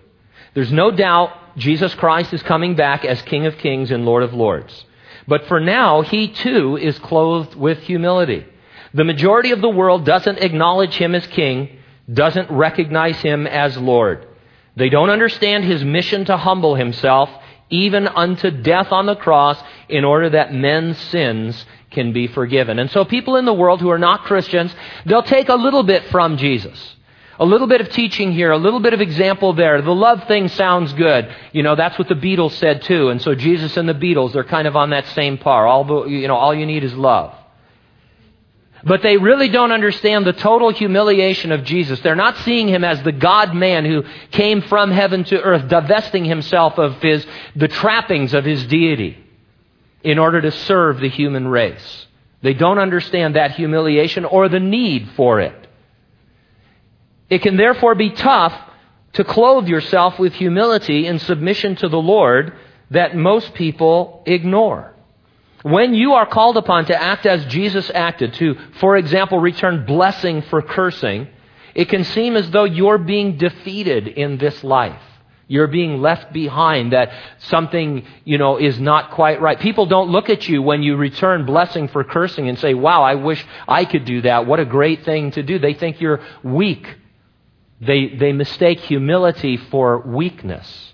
There's 0.54 0.72
no 0.72 0.92
doubt 0.92 1.32
Jesus 1.58 1.94
Christ 1.96 2.34
is 2.34 2.44
coming 2.44 2.76
back 2.76 3.06
as 3.06 3.22
King 3.22 3.46
of 3.46 3.58
Kings 3.58 3.92
and 3.92 4.06
Lord 4.06 4.24
of 4.24 4.34
Lords. 4.34 4.86
But 5.28 5.46
for 5.48 5.60
now, 5.60 6.02
he 6.02 6.28
too 6.28 6.78
is 6.78 6.98
clothed 7.00 7.56
with 7.56 7.80
humility. 7.80 8.46
The 8.94 9.04
majority 9.04 9.52
of 9.52 9.62
the 9.62 9.70
world 9.70 10.06
doesn't 10.06 10.40
acknowledge 10.40 10.96
him 10.96 11.16
as 11.16 11.26
king, 11.28 11.80
doesn't 12.12 12.52
recognize 12.52 13.20
him 13.22 13.48
as 13.48 13.78
Lord. 13.78 14.28
They 14.76 14.90
don't 14.90 15.10
understand 15.10 15.64
his 15.64 15.84
mission 15.84 16.26
to 16.26 16.38
humble 16.38 16.76
himself, 16.76 17.30
even 17.70 18.08
unto 18.08 18.52
death 18.52 18.92
on 18.92 19.06
the 19.06 19.16
cross, 19.16 19.62
in 19.88 20.04
order 20.04 20.30
that 20.32 20.54
men's 20.54 20.98
sins 20.98 21.66
can 21.92 22.14
be 22.14 22.28
forgiven. 22.28 22.80
And 22.80 22.90
so 22.90 23.06
people 23.06 23.36
in 23.36 23.46
the 23.46 23.54
world 23.54 23.82
who 23.82 23.92
are 23.92 24.00
not 24.00 24.24
Christians, 24.24 24.74
they'll 25.06 25.24
take 25.24 25.50
a 25.50 25.56
little 25.56 25.84
bit 25.84 26.06
from 26.06 26.38
Jesus. 26.38 26.96
A 27.42 27.46
little 27.46 27.66
bit 27.66 27.82
of 27.82 27.90
teaching 27.90 28.32
here, 28.32 28.52
a 28.52 28.58
little 28.58 28.80
bit 28.80 28.94
of 28.94 29.02
example 29.02 29.54
there. 29.54 29.82
The 29.82 29.96
love 29.96 30.28
thing 30.28 30.48
sounds 30.48 30.94
good. 30.94 31.28
You 31.52 31.64
know, 31.64 31.76
that's 31.76 31.98
what 31.98 32.08
the 32.08 32.14
Beatles 32.14 32.52
said 32.52 32.84
too. 32.84 33.10
And 33.10 33.20
so 33.20 33.34
Jesus 33.34 33.78
and 33.78 33.90
the 33.90 33.96
Beatles, 33.96 34.34
they're 34.34 34.44
kind 34.44 34.68
of 34.68 34.76
on 34.76 34.92
that 34.92 35.08
same 35.08 35.40
par. 35.40 35.66
All 35.66 36.08
you 36.08 36.28
know, 36.28 36.36
all 36.36 36.54
you 36.54 36.68
need 36.68 36.84
is 36.84 36.94
love. 36.94 37.34
But 38.84 39.02
they 39.02 39.18
really 39.18 39.50
don't 39.50 39.72
understand 39.72 40.26
the 40.26 40.34
total 40.34 40.70
humiliation 40.72 41.52
of 41.52 41.64
Jesus. 41.64 42.00
They're 42.02 42.16
not 42.16 42.38
seeing 42.38 42.68
him 42.68 42.84
as 42.84 43.02
the 43.02 43.12
God 43.12 43.56
man 43.56 43.86
who 43.86 44.04
came 44.30 44.62
from 44.62 44.92
heaven 44.92 45.24
to 45.26 45.42
earth, 45.42 45.68
divesting 45.68 46.26
himself 46.26 46.78
of 46.78 47.02
his, 47.02 47.26
the 47.56 47.68
trappings 47.68 48.36
of 48.36 48.46
his 48.46 48.68
deity 48.68 49.18
in 50.04 50.20
order 50.20 50.42
to 50.42 50.52
serve 50.52 51.00
the 51.00 51.10
human 51.10 51.48
race. 51.48 52.06
They 52.44 52.54
don't 52.54 52.78
understand 52.78 53.36
that 53.36 53.52
humiliation 53.52 54.26
or 54.26 54.48
the 54.48 54.60
need 54.60 55.10
for 55.16 55.40
it. 55.40 55.61
It 57.32 57.42
can 57.42 57.56
therefore 57.56 57.96
be 57.96 58.10
tough 58.10 58.54
to 59.14 59.24
clothe 59.24 59.68
yourself 59.68 60.20
with 60.20 60.34
humility 60.34 61.08
and 61.08 61.20
submission 61.22 61.78
to 61.78 61.88
the 61.88 61.98
Lord 61.98 62.54
that 62.90 63.16
most 63.16 63.54
people 63.54 64.22
ignore. 64.26 64.94
When 65.64 65.94
you 65.94 66.14
are 66.14 66.26
called 66.26 66.58
upon 66.58 66.86
to 66.88 67.02
act 67.02 67.26
as 67.26 67.46
Jesus 67.46 67.90
acted, 67.90 68.34
to, 68.34 68.58
for 68.80 68.98
example, 68.98 69.40
return 69.40 69.86
blessing 69.86 70.42
for 70.42 70.62
cursing, 70.62 71.30
it 71.74 71.88
can 71.88 72.04
seem 72.04 72.36
as 72.36 72.52
though 72.52 72.66
you're 72.66 72.98
being 72.98 73.38
defeated 73.38 74.10
in 74.10 74.38
this 74.38 74.62
life. 74.62 75.02
You're 75.48 75.68
being 75.68 76.02
left 76.02 76.34
behind, 76.34 76.92
that 76.92 77.14
something, 77.40 78.06
you 78.26 78.38
know, 78.38 78.58
is 78.58 78.78
not 78.78 79.12
quite 79.12 79.40
right. 79.40 79.58
People 79.60 79.86
don't 79.86 80.10
look 80.10 80.30
at 80.30 80.50
you 80.50 80.62
when 80.62 80.84
you 80.84 80.98
return 80.98 81.46
blessing 81.46 81.88
for 81.88 82.04
cursing 82.04 82.50
and 82.50 82.60
say, 82.60 82.74
wow, 82.74 83.04
I 83.04 83.16
wish 83.16 83.46
I 83.68 83.86
could 83.86 84.04
do 84.04 84.22
that. 84.22 84.48
What 84.48 84.60
a 84.60 84.66
great 84.66 85.06
thing 85.06 85.32
to 85.32 85.44
do. 85.44 85.60
They 85.60 85.74
think 85.74 86.02
you're 86.02 86.22
weak. 86.44 86.88
They, 87.82 88.10
they 88.10 88.32
mistake 88.32 88.80
humility 88.80 89.58
for 89.58 90.00
weakness. 90.00 90.94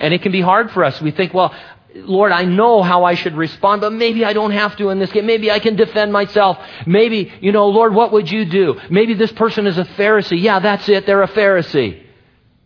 And 0.00 0.12
it 0.12 0.22
can 0.22 0.32
be 0.32 0.40
hard 0.40 0.72
for 0.72 0.84
us. 0.84 1.00
We 1.00 1.12
think, 1.12 1.32
well, 1.32 1.54
Lord, 1.94 2.32
I 2.32 2.44
know 2.44 2.82
how 2.82 3.04
I 3.04 3.14
should 3.14 3.36
respond, 3.36 3.82
but 3.82 3.92
maybe 3.92 4.24
I 4.24 4.32
don't 4.32 4.50
have 4.50 4.76
to 4.78 4.88
in 4.88 4.98
this 4.98 5.12
case. 5.12 5.22
Maybe 5.24 5.50
I 5.50 5.60
can 5.60 5.76
defend 5.76 6.12
myself. 6.12 6.58
Maybe, 6.86 7.32
you 7.40 7.52
know, 7.52 7.68
Lord, 7.68 7.94
what 7.94 8.12
would 8.12 8.30
you 8.30 8.44
do? 8.44 8.80
Maybe 8.90 9.14
this 9.14 9.32
person 9.32 9.66
is 9.66 9.78
a 9.78 9.84
Pharisee. 9.84 10.42
Yeah, 10.42 10.58
that's 10.58 10.88
it. 10.88 11.06
They're 11.06 11.22
a 11.22 11.28
Pharisee. 11.28 12.02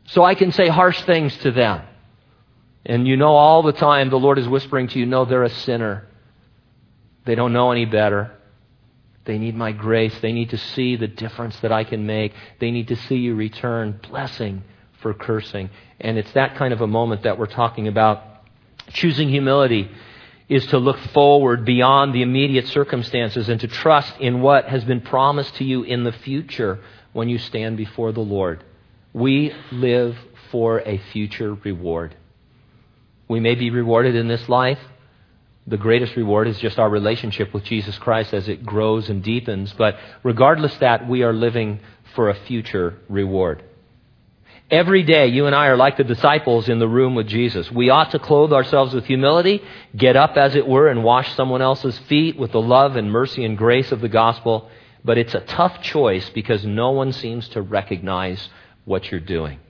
So 0.07 0.25
I 0.25 0.35
can 0.35 0.53
say 0.53 0.69
harsh 0.69 1.03
things 1.03 1.37
to 1.39 1.51
them. 1.51 1.83
And 2.87 3.07
you 3.07 3.17
know 3.17 3.33
all 3.33 3.63
the 3.63 3.73
time 3.73 4.11
the 4.11 4.19
Lord 4.19 4.39
is 4.39 4.49
whispering 4.49 4.89
to 4.89 4.99
you, 4.99 5.07
no, 5.07 5.25
they're 5.25 5.43
a 5.43 5.51
sinner. 5.51 6.07
They 7.25 7.35
don't 7.35 7.53
know 7.53 7.73
any 7.73 7.85
better. 7.85 8.36
They 9.27 9.39
need 9.39 9.57
my 9.57 9.73
grace. 9.73 10.17
They 10.21 10.33
need 10.33 10.51
to 10.51 10.59
see 10.59 10.97
the 10.97 11.09
difference 11.09 11.59
that 11.61 11.73
I 11.73 11.85
can 11.85 12.07
make. 12.07 12.33
They 12.61 12.71
need 12.71 12.89
to 12.89 12.97
see 12.97 13.17
you 13.17 13.35
return 13.35 14.01
blessing 14.09 14.63
for 15.03 15.13
cursing. 15.13 15.71
And 16.01 16.17
it's 16.17 16.33
that 16.33 16.57
kind 16.57 16.73
of 16.73 16.81
a 16.81 16.87
moment 16.87 17.25
that 17.25 17.39
we're 17.39 17.47
talking 17.47 17.89
about. 17.89 18.23
Choosing 18.91 19.29
humility 19.29 19.91
is 20.49 20.67
to 20.67 20.79
look 20.79 20.99
forward 21.13 21.65
beyond 21.65 22.15
the 22.15 22.23
immediate 22.23 22.69
circumstances 22.69 23.49
and 23.49 23.61
to 23.61 23.67
trust 23.67 24.19
in 24.21 24.41
what 24.41 24.69
has 24.69 24.85
been 24.85 25.01
promised 25.01 25.57
to 25.57 25.65
you 25.65 25.83
in 25.83 26.05
the 26.05 26.13
future 26.13 26.79
when 27.13 27.29
you 27.29 27.39
stand 27.39 27.77
before 27.77 28.13
the 28.13 28.21
Lord. 28.21 28.63
We 29.13 29.53
live 29.73 30.17
for 30.51 30.81
a 30.81 30.99
future 30.99 31.55
reward. 31.55 32.15
We 33.29 33.41
may 33.41 33.57
be 33.57 33.71
rewarded 33.71 34.15
in 34.15 34.29
this 34.29 34.49
life. 34.49 34.79
The 35.69 35.77
greatest 35.77 36.15
reward 36.15 36.47
is 36.47 36.59
just 36.59 36.79
our 36.79 36.89
relationship 36.89 37.53
with 37.53 37.65
Jesus 37.65 37.99
Christ 37.99 38.33
as 38.33 38.49
it 38.49 38.65
grows 38.65 39.09
and 39.09 39.23
deepens. 39.23 39.73
But 39.73 39.97
regardless 40.23 40.77
that, 40.79 41.09
we 41.09 41.23
are 41.25 41.33
living 41.33 41.81
for 42.15 42.29
a 42.29 42.35
future 42.35 42.99
reward. 43.09 43.65
Every 44.71 45.05
day, 45.05 45.29
you 45.29 45.47
and 45.47 45.55
I 45.55 45.67
are 45.67 45.77
like 45.77 45.97
the 45.97 46.05
disciples 46.05 46.69
in 46.69 46.81
the 46.81 46.89
room 46.89 47.15
with 47.15 47.29
Jesus. 47.29 47.71
We 47.71 47.91
ought 47.91 48.11
to 48.13 48.19
clothe 48.19 48.53
ourselves 48.53 48.95
with 48.95 49.05
humility, 49.05 49.63
get 49.97 50.17
up, 50.17 50.37
as 50.37 50.57
it 50.57 50.67
were, 50.67 50.89
and 50.89 51.05
wash 51.05 51.35
someone 51.35 51.63
else's 51.63 51.97
feet 52.01 52.37
with 52.37 52.51
the 52.51 52.61
love 52.61 52.97
and 52.97 53.11
mercy 53.11 53.45
and 53.45 53.57
grace 53.57 53.93
of 53.93 54.01
the 54.01 54.09
gospel. 54.09 54.69
But 55.05 55.19
it's 55.19 55.35
a 55.35 55.41
tough 55.41 55.83
choice 55.83 56.29
because 56.31 56.65
no 56.65 56.91
one 56.91 57.13
seems 57.13 57.49
to 57.51 57.63
recognize 57.63 58.49
what 58.85 59.11
you're 59.11 59.21
doing. 59.21 59.61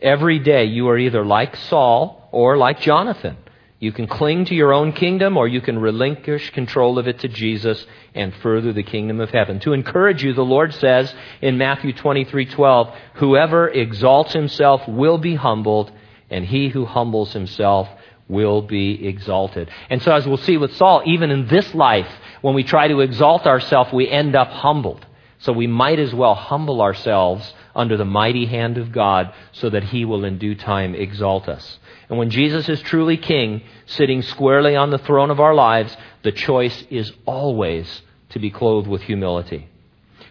Every 0.00 0.40
day 0.40 0.66
you 0.66 0.88
are 0.88 0.98
either 0.98 1.24
like 1.24 1.56
Saul 1.56 2.28
or 2.32 2.58
like 2.58 2.80
Jonathan. 2.80 3.38
You 3.78 3.92
can 3.92 4.06
cling 4.06 4.46
to 4.46 4.54
your 4.54 4.72
own 4.72 4.92
kingdom 4.92 5.36
or 5.36 5.46
you 5.46 5.60
can 5.60 5.78
relinquish 5.78 6.50
control 6.50 6.98
of 6.98 7.06
it 7.06 7.18
to 7.20 7.28
Jesus 7.28 7.86
and 8.14 8.34
further 8.36 8.72
the 8.72 8.82
kingdom 8.82 9.20
of 9.20 9.30
heaven. 9.30 9.60
To 9.60 9.74
encourage 9.74 10.24
you, 10.24 10.32
the 10.32 10.44
Lord 10.44 10.72
says 10.72 11.14
in 11.42 11.58
Matthew 11.58 11.92
23:12, 11.92 12.90
"Whoever 13.14 13.68
exalts 13.68 14.32
himself 14.32 14.88
will 14.88 15.18
be 15.18 15.34
humbled, 15.34 15.92
and 16.30 16.46
he 16.46 16.68
who 16.68 16.86
humbles 16.86 17.34
himself 17.34 17.90
will 18.28 18.62
be 18.62 19.06
exalted." 19.06 19.68
And 19.90 20.00
so 20.00 20.14
as 20.14 20.26
we'll 20.26 20.38
see 20.38 20.56
with 20.56 20.74
Saul, 20.74 21.02
even 21.04 21.30
in 21.30 21.46
this 21.46 21.74
life, 21.74 22.08
when 22.40 22.54
we 22.54 22.62
try 22.62 22.88
to 22.88 23.00
exalt 23.00 23.46
ourselves, 23.46 23.92
we 23.92 24.08
end 24.08 24.34
up 24.34 24.50
humbled. 24.50 25.04
So 25.38 25.52
we 25.52 25.66
might 25.66 25.98
as 25.98 26.14
well 26.14 26.34
humble 26.34 26.80
ourselves 26.80 27.52
under 27.74 27.98
the 27.98 28.06
mighty 28.06 28.46
hand 28.46 28.78
of 28.78 28.90
God 28.90 29.32
so 29.52 29.68
that 29.68 29.84
he 29.84 30.06
will 30.06 30.24
in 30.24 30.38
due 30.38 30.54
time 30.54 30.94
exalt 30.94 31.46
us. 31.46 31.78
And 32.08 32.18
when 32.18 32.30
Jesus 32.30 32.68
is 32.68 32.80
truly 32.80 33.16
king, 33.16 33.62
sitting 33.86 34.22
squarely 34.22 34.76
on 34.76 34.90
the 34.90 34.98
throne 34.98 35.30
of 35.30 35.40
our 35.40 35.54
lives, 35.54 35.96
the 36.22 36.32
choice 36.32 36.84
is 36.90 37.12
always 37.24 38.02
to 38.30 38.38
be 38.38 38.50
clothed 38.50 38.88
with 38.88 39.02
humility. 39.02 39.68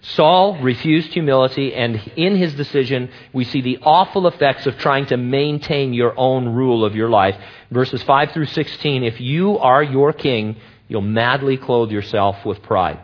Saul 0.01 0.61
refused 0.61 1.13
humility, 1.13 1.73
and 1.73 1.95
in 2.15 2.35
his 2.35 2.53
decision, 2.53 3.09
we 3.33 3.43
see 3.43 3.61
the 3.61 3.79
awful 3.81 4.27
effects 4.27 4.67
of 4.67 4.77
trying 4.77 5.07
to 5.07 5.17
maintain 5.17 5.93
your 5.93 6.13
own 6.15 6.49
rule 6.49 6.85
of 6.85 6.95
your 6.95 7.09
life. 7.09 7.35
Verses 7.71 8.03
5 8.03 8.31
through 8.31 8.45
16 8.45 9.03
If 9.03 9.19
you 9.19 9.57
are 9.57 9.81
your 9.81 10.13
king, 10.13 10.57
you'll 10.87 11.01
madly 11.01 11.57
clothe 11.57 11.89
yourself 11.91 12.45
with 12.45 12.61
pride. 12.61 12.99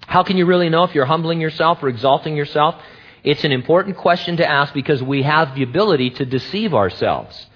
How 0.00 0.24
can 0.24 0.36
you 0.36 0.46
really 0.46 0.70
know 0.70 0.84
if 0.84 0.94
you're 0.94 1.06
humbling 1.06 1.40
yourself 1.40 1.82
or 1.82 1.88
exalting 1.88 2.36
yourself? 2.36 2.74
It's 3.22 3.44
an 3.44 3.52
important 3.52 3.96
question 3.96 4.38
to 4.38 4.48
ask 4.48 4.74
because 4.74 5.02
we 5.02 5.22
have 5.22 5.54
the 5.54 5.62
ability 5.62 6.10
to 6.10 6.24
deceive 6.24 6.74
ourselves. 6.74 7.46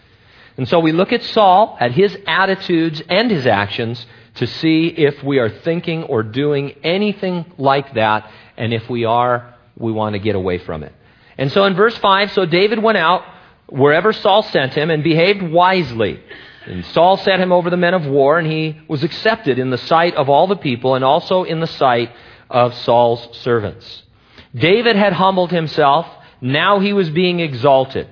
And 0.56 0.68
so 0.68 0.80
we 0.80 0.92
look 0.92 1.12
at 1.12 1.22
Saul, 1.22 1.76
at 1.80 1.92
his 1.92 2.16
attitudes 2.26 3.02
and 3.08 3.30
his 3.30 3.46
actions 3.46 4.04
to 4.36 4.46
see 4.46 4.88
if 4.88 5.22
we 5.22 5.38
are 5.38 5.48
thinking 5.48 6.04
or 6.04 6.22
doing 6.22 6.74
anything 6.82 7.46
like 7.58 7.94
that. 7.94 8.30
And 8.56 8.72
if 8.72 8.88
we 8.88 9.04
are, 9.04 9.54
we 9.76 9.92
want 9.92 10.14
to 10.14 10.18
get 10.18 10.34
away 10.34 10.58
from 10.58 10.82
it. 10.82 10.92
And 11.38 11.50
so 11.50 11.64
in 11.64 11.74
verse 11.74 11.96
5, 11.96 12.32
so 12.32 12.44
David 12.44 12.82
went 12.82 12.98
out 12.98 13.24
wherever 13.66 14.12
Saul 14.12 14.42
sent 14.42 14.74
him 14.74 14.90
and 14.90 15.02
behaved 15.02 15.42
wisely. 15.42 16.22
And 16.66 16.84
Saul 16.86 17.16
set 17.16 17.40
him 17.40 17.52
over 17.52 17.70
the 17.70 17.76
men 17.76 17.94
of 17.94 18.06
war, 18.06 18.38
and 18.38 18.46
he 18.50 18.78
was 18.86 19.02
accepted 19.02 19.58
in 19.58 19.70
the 19.70 19.78
sight 19.78 20.14
of 20.14 20.28
all 20.28 20.46
the 20.46 20.56
people 20.56 20.94
and 20.94 21.04
also 21.04 21.42
in 21.42 21.60
the 21.60 21.66
sight 21.66 22.12
of 22.48 22.74
Saul's 22.74 23.36
servants. 23.38 24.02
David 24.54 24.96
had 24.96 25.14
humbled 25.14 25.50
himself. 25.50 26.06
Now 26.40 26.78
he 26.78 26.92
was 26.92 27.10
being 27.10 27.40
exalted. 27.40 28.06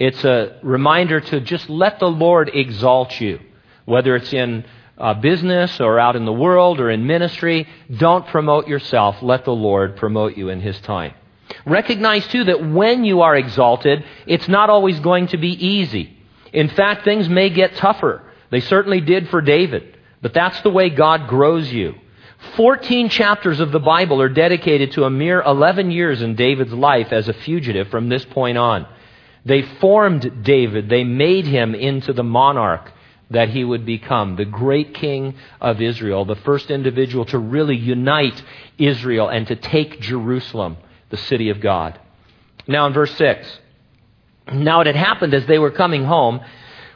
It's 0.00 0.24
a 0.24 0.58
reminder 0.62 1.20
to 1.20 1.42
just 1.42 1.68
let 1.68 2.00
the 2.00 2.08
Lord 2.08 2.50
exalt 2.54 3.20
you, 3.20 3.38
whether 3.84 4.16
it's 4.16 4.32
in 4.32 4.64
uh, 4.96 5.12
business 5.12 5.78
or 5.78 6.00
out 6.00 6.16
in 6.16 6.24
the 6.24 6.32
world 6.32 6.80
or 6.80 6.90
in 6.90 7.06
ministry. 7.06 7.68
Don't 7.94 8.26
promote 8.26 8.66
yourself. 8.66 9.20
Let 9.20 9.44
the 9.44 9.52
Lord 9.52 9.96
promote 9.96 10.38
you 10.38 10.48
in 10.48 10.62
His 10.62 10.80
time. 10.80 11.12
Recognize, 11.66 12.26
too, 12.28 12.44
that 12.44 12.66
when 12.66 13.04
you 13.04 13.20
are 13.20 13.36
exalted, 13.36 14.02
it's 14.26 14.48
not 14.48 14.70
always 14.70 14.98
going 15.00 15.26
to 15.28 15.36
be 15.36 15.50
easy. 15.50 16.16
In 16.50 16.70
fact, 16.70 17.04
things 17.04 17.28
may 17.28 17.50
get 17.50 17.76
tougher. 17.76 18.22
They 18.50 18.60
certainly 18.60 19.02
did 19.02 19.28
for 19.28 19.42
David. 19.42 19.98
But 20.22 20.32
that's 20.32 20.62
the 20.62 20.70
way 20.70 20.88
God 20.88 21.28
grows 21.28 21.70
you. 21.70 21.94
14 22.56 23.10
chapters 23.10 23.60
of 23.60 23.70
the 23.70 23.78
Bible 23.78 24.22
are 24.22 24.30
dedicated 24.30 24.92
to 24.92 25.04
a 25.04 25.10
mere 25.10 25.42
11 25.42 25.90
years 25.90 26.22
in 26.22 26.36
David's 26.36 26.72
life 26.72 27.12
as 27.12 27.28
a 27.28 27.34
fugitive 27.34 27.88
from 27.88 28.08
this 28.08 28.24
point 28.24 28.56
on. 28.56 28.86
They 29.44 29.62
formed 29.62 30.44
David, 30.44 30.88
they 30.88 31.04
made 31.04 31.46
him 31.46 31.74
into 31.74 32.12
the 32.12 32.22
monarch 32.22 32.92
that 33.30 33.50
he 33.50 33.62
would 33.64 33.86
become 33.86 34.36
the 34.36 34.44
great 34.44 34.92
king 34.94 35.36
of 35.60 35.80
Israel, 35.80 36.24
the 36.24 36.34
first 36.36 36.70
individual 36.70 37.24
to 37.26 37.38
really 37.38 37.76
unite 37.76 38.42
Israel 38.76 39.28
and 39.28 39.46
to 39.46 39.56
take 39.56 40.00
Jerusalem, 40.00 40.76
the 41.10 41.16
city 41.16 41.48
of 41.50 41.60
God. 41.60 41.98
Now, 42.66 42.86
in 42.86 42.92
verse 42.92 43.14
6, 43.14 43.60
now 44.52 44.80
it 44.80 44.86
had 44.88 44.96
happened 44.96 45.32
as 45.32 45.46
they 45.46 45.58
were 45.58 45.70
coming 45.70 46.04
home, 46.04 46.40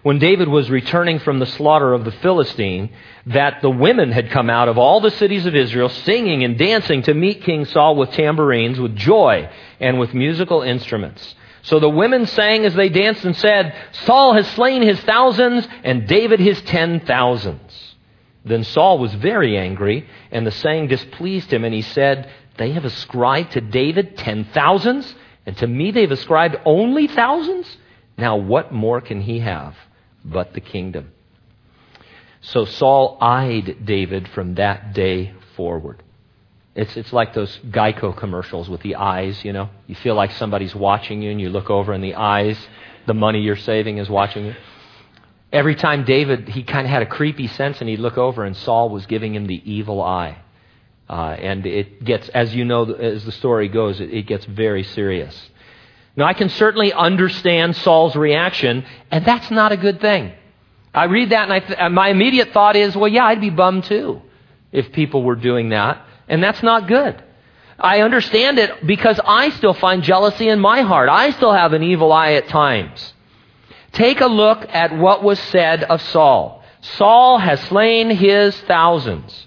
when 0.02 0.18
David 0.18 0.48
was 0.48 0.68
returning 0.68 1.18
from 1.18 1.38
the 1.38 1.46
slaughter 1.46 1.94
of 1.94 2.04
the 2.04 2.12
Philistine, 2.12 2.90
that 3.26 3.62
the 3.62 3.70
women 3.70 4.12
had 4.12 4.30
come 4.30 4.50
out 4.50 4.68
of 4.68 4.76
all 4.76 5.00
the 5.00 5.10
cities 5.10 5.46
of 5.46 5.54
Israel 5.54 5.88
singing 5.88 6.44
and 6.44 6.58
dancing 6.58 7.02
to 7.02 7.14
meet 7.14 7.42
King 7.42 7.64
Saul 7.64 7.96
with 7.96 8.10
tambourines, 8.10 8.78
with 8.78 8.94
joy, 8.94 9.48
and 9.80 9.98
with 9.98 10.12
musical 10.12 10.60
instruments. 10.60 11.34
So 11.64 11.80
the 11.80 11.88
women 11.88 12.26
sang 12.26 12.66
as 12.66 12.74
they 12.74 12.90
danced 12.90 13.24
and 13.24 13.34
said, 13.34 13.74
Saul 14.04 14.34
has 14.34 14.46
slain 14.52 14.82
his 14.82 15.00
thousands 15.00 15.66
and 15.82 16.06
David 16.06 16.38
his 16.38 16.60
ten 16.62 17.00
thousands. 17.00 17.96
Then 18.44 18.64
Saul 18.64 18.98
was 18.98 19.14
very 19.14 19.56
angry, 19.56 20.06
and 20.30 20.46
the 20.46 20.50
saying 20.52 20.88
displeased 20.88 21.50
him, 21.50 21.64
and 21.64 21.72
he 21.72 21.80
said, 21.80 22.30
They 22.58 22.72
have 22.72 22.84
ascribed 22.84 23.52
to 23.52 23.62
David 23.62 24.18
ten 24.18 24.44
thousands, 24.44 25.14
and 25.46 25.56
to 25.56 25.66
me 25.66 25.90
they've 25.90 26.10
ascribed 26.10 26.56
only 26.66 27.06
thousands? 27.06 27.78
Now 28.18 28.36
what 28.36 28.70
more 28.70 29.00
can 29.00 29.22
he 29.22 29.38
have 29.38 29.74
but 30.22 30.52
the 30.52 30.60
kingdom? 30.60 31.12
So 32.42 32.66
Saul 32.66 33.16
eyed 33.22 33.86
David 33.86 34.28
from 34.28 34.56
that 34.56 34.92
day 34.92 35.32
forward. 35.56 36.02
It's, 36.74 36.96
it's 36.96 37.12
like 37.12 37.34
those 37.34 37.56
Geico 37.70 38.16
commercials 38.16 38.68
with 38.68 38.80
the 38.82 38.96
eyes, 38.96 39.44
you 39.44 39.52
know. 39.52 39.70
You 39.86 39.94
feel 39.94 40.14
like 40.14 40.32
somebody's 40.32 40.74
watching 40.74 41.22
you, 41.22 41.30
and 41.30 41.40
you 41.40 41.48
look 41.48 41.70
over, 41.70 41.92
and 41.92 42.02
the 42.02 42.16
eyes, 42.16 42.58
the 43.06 43.14
money 43.14 43.40
you're 43.40 43.56
saving, 43.56 43.98
is 43.98 44.10
watching 44.10 44.46
you. 44.46 44.54
Every 45.52 45.76
time 45.76 46.04
David, 46.04 46.48
he 46.48 46.64
kind 46.64 46.84
of 46.84 46.90
had 46.90 47.02
a 47.02 47.06
creepy 47.06 47.46
sense, 47.46 47.80
and 47.80 47.88
he'd 47.88 48.00
look 48.00 48.18
over, 48.18 48.44
and 48.44 48.56
Saul 48.56 48.90
was 48.90 49.06
giving 49.06 49.34
him 49.34 49.46
the 49.46 49.62
evil 49.70 50.02
eye. 50.02 50.38
Uh, 51.08 51.36
and 51.38 51.64
it 51.64 52.02
gets, 52.02 52.28
as 52.30 52.54
you 52.54 52.64
know, 52.64 52.90
as 52.92 53.24
the 53.24 53.32
story 53.32 53.68
goes, 53.68 54.00
it, 54.00 54.12
it 54.12 54.26
gets 54.26 54.44
very 54.44 54.82
serious. 54.82 55.50
Now, 56.16 56.24
I 56.24 56.32
can 56.32 56.48
certainly 56.48 56.92
understand 56.92 57.76
Saul's 57.76 58.16
reaction, 58.16 58.84
and 59.12 59.24
that's 59.24 59.50
not 59.50 59.70
a 59.70 59.76
good 59.76 60.00
thing. 60.00 60.32
I 60.92 61.04
read 61.04 61.30
that, 61.30 61.44
and 61.44 61.52
I 61.52 61.60
th- 61.60 61.92
my 61.92 62.08
immediate 62.08 62.52
thought 62.52 62.74
is, 62.74 62.96
well, 62.96 63.08
yeah, 63.08 63.24
I'd 63.26 63.40
be 63.40 63.50
bummed 63.50 63.84
too 63.84 64.22
if 64.72 64.92
people 64.92 65.22
were 65.22 65.36
doing 65.36 65.68
that. 65.68 66.04
And 66.28 66.42
that's 66.42 66.62
not 66.62 66.88
good. 66.88 67.22
I 67.78 68.00
understand 68.00 68.58
it 68.58 68.86
because 68.86 69.20
I 69.24 69.50
still 69.50 69.74
find 69.74 70.02
jealousy 70.02 70.48
in 70.48 70.60
my 70.60 70.82
heart. 70.82 71.08
I 71.08 71.30
still 71.30 71.52
have 71.52 71.72
an 71.72 71.82
evil 71.82 72.12
eye 72.12 72.34
at 72.34 72.48
times. 72.48 73.12
Take 73.92 74.20
a 74.20 74.26
look 74.26 74.66
at 74.72 74.96
what 74.96 75.22
was 75.22 75.38
said 75.38 75.84
of 75.84 76.00
Saul. 76.02 76.62
Saul 76.80 77.38
has 77.38 77.60
slain 77.62 78.10
his 78.10 78.58
thousands. 78.62 79.46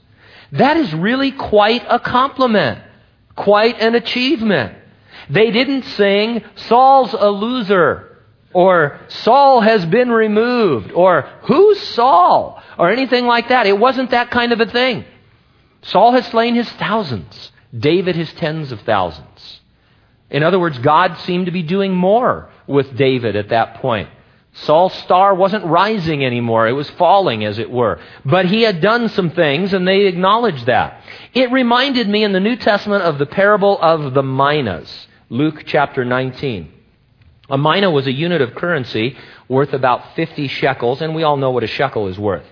That 0.52 0.78
is 0.78 0.94
really 0.94 1.32
quite 1.32 1.86
a 1.90 2.00
compliment, 2.00 2.80
quite 3.36 3.80
an 3.82 3.96
achievement. 3.96 4.78
They 5.30 5.52
didn't 5.52 5.84
sing, 5.84 6.44
Saul's 6.56 7.14
a 7.14 7.30
loser, 7.30 8.18
or 8.54 9.00
Saul 9.10 9.62
has 9.62 9.86
been 9.86 10.10
removed, 10.10 10.92
or 10.92 11.30
who's 11.44 11.80
Saul, 11.80 12.62
or 12.78 12.90
anything 12.90 13.26
like 13.26 13.50
that. 13.50 13.68
It 13.68 13.78
wasn't 13.78 14.12
that 14.12 14.32
kind 14.32 14.54
of 14.54 14.62
a 14.62 14.66
thing. 14.66 15.06
Saul 15.88 16.14
has 16.14 16.26
slain 16.28 16.56
his 16.56 16.70
thousands, 16.72 17.52
David 17.78 18.16
his 18.16 18.32
tens 18.34 18.72
of 18.72 18.82
thousands. 18.82 19.62
In 20.30 20.44
other 20.44 20.60
words, 20.60 20.78
God 20.80 21.18
seemed 21.20 21.46
to 21.46 21.52
be 21.52 21.64
doing 21.64 21.94
more 21.94 22.50
with 22.68 22.98
David 22.98 23.36
at 23.36 23.50
that 23.50 23.76
point. 23.76 24.10
Saul's 24.64 24.94
star 24.96 25.36
wasn't 25.36 25.66
rising 25.66 26.26
anymore. 26.26 26.68
It 26.68 26.74
was 26.74 26.90
falling, 26.92 27.46
as 27.46 27.60
it 27.60 27.70
were. 27.70 28.00
But 28.26 28.48
he 28.48 28.64
had 28.64 28.82
done 28.82 29.08
some 29.10 29.30
things, 29.30 29.72
and 29.74 29.88
they 29.88 30.08
acknowledged 30.08 30.66
that. 30.66 31.02
It 31.34 31.52
reminded 31.52 32.10
me 32.10 32.24
in 32.24 32.34
the 32.34 32.40
New 32.40 32.56
Testament 32.56 33.04
of 33.04 33.20
the 33.20 33.26
parable 33.26 33.80
of 33.80 34.14
the 34.14 34.24
minas, 34.24 35.08
Luke 35.30 35.64
chapter 35.66 36.04
19. 36.04 36.74
A 37.50 37.58
mina 37.58 37.90
was 37.90 38.08
a 38.08 38.12
unit 38.12 38.42
of 38.42 38.56
currency 38.56 39.16
worth 39.48 39.74
about 39.74 40.16
50 40.16 40.48
shekels, 40.50 41.02
and 41.02 41.16
we 41.16 41.24
all 41.24 41.38
know 41.38 41.52
what 41.52 41.64
a 41.64 41.68
shekel 41.68 42.08
is 42.08 42.20
worth. 42.20 42.46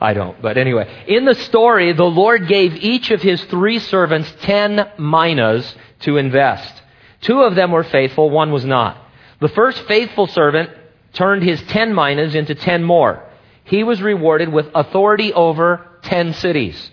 I 0.00 0.14
don't. 0.14 0.40
But 0.40 0.56
anyway, 0.56 1.04
in 1.06 1.26
the 1.26 1.34
story, 1.34 1.92
the 1.92 2.04
Lord 2.04 2.48
gave 2.48 2.74
each 2.76 3.10
of 3.10 3.20
his 3.20 3.42
three 3.44 3.78
servants 3.78 4.32
ten 4.40 4.90
minas 4.98 5.74
to 6.00 6.16
invest. 6.16 6.82
Two 7.20 7.42
of 7.42 7.54
them 7.54 7.70
were 7.70 7.84
faithful, 7.84 8.30
one 8.30 8.50
was 8.50 8.64
not. 8.64 8.96
The 9.40 9.48
first 9.48 9.82
faithful 9.82 10.26
servant 10.26 10.70
turned 11.12 11.42
his 11.42 11.62
ten 11.64 11.94
minas 11.94 12.34
into 12.34 12.54
ten 12.54 12.82
more. 12.82 13.24
He 13.64 13.84
was 13.84 14.00
rewarded 14.00 14.48
with 14.50 14.68
authority 14.74 15.34
over 15.34 15.86
ten 16.02 16.32
cities. 16.32 16.90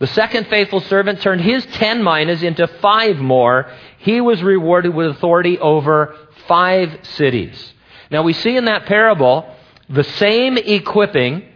The 0.00 0.08
second 0.08 0.48
faithful 0.48 0.80
servant 0.80 1.20
turned 1.20 1.40
his 1.40 1.64
ten 1.66 2.02
minas 2.02 2.42
into 2.42 2.66
five 2.66 3.18
more. 3.18 3.70
He 3.98 4.20
was 4.20 4.42
rewarded 4.42 4.94
with 4.94 5.08
authority 5.08 5.58
over 5.58 6.16
five 6.48 7.00
cities. 7.02 7.72
Now 8.10 8.22
we 8.22 8.32
see 8.32 8.56
in 8.56 8.64
that 8.64 8.86
parable 8.86 9.54
the 9.88 10.04
same 10.04 10.56
equipping 10.56 11.47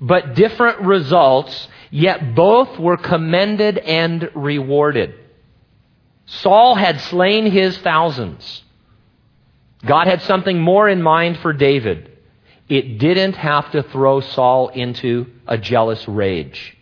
but 0.00 0.34
different 0.34 0.80
results, 0.80 1.68
yet 1.90 2.34
both 2.34 2.78
were 2.78 2.96
commended 2.96 3.78
and 3.78 4.30
rewarded. 4.34 5.14
Saul 6.26 6.74
had 6.74 7.00
slain 7.00 7.50
his 7.50 7.76
thousands. 7.78 8.62
God 9.84 10.06
had 10.06 10.22
something 10.22 10.60
more 10.60 10.88
in 10.88 11.02
mind 11.02 11.38
for 11.38 11.52
David. 11.52 12.10
It 12.68 12.98
didn't 12.98 13.34
have 13.34 13.70
to 13.72 13.82
throw 13.82 14.20
Saul 14.20 14.68
into 14.68 15.26
a 15.46 15.58
jealous 15.58 16.06
rage. 16.06 16.76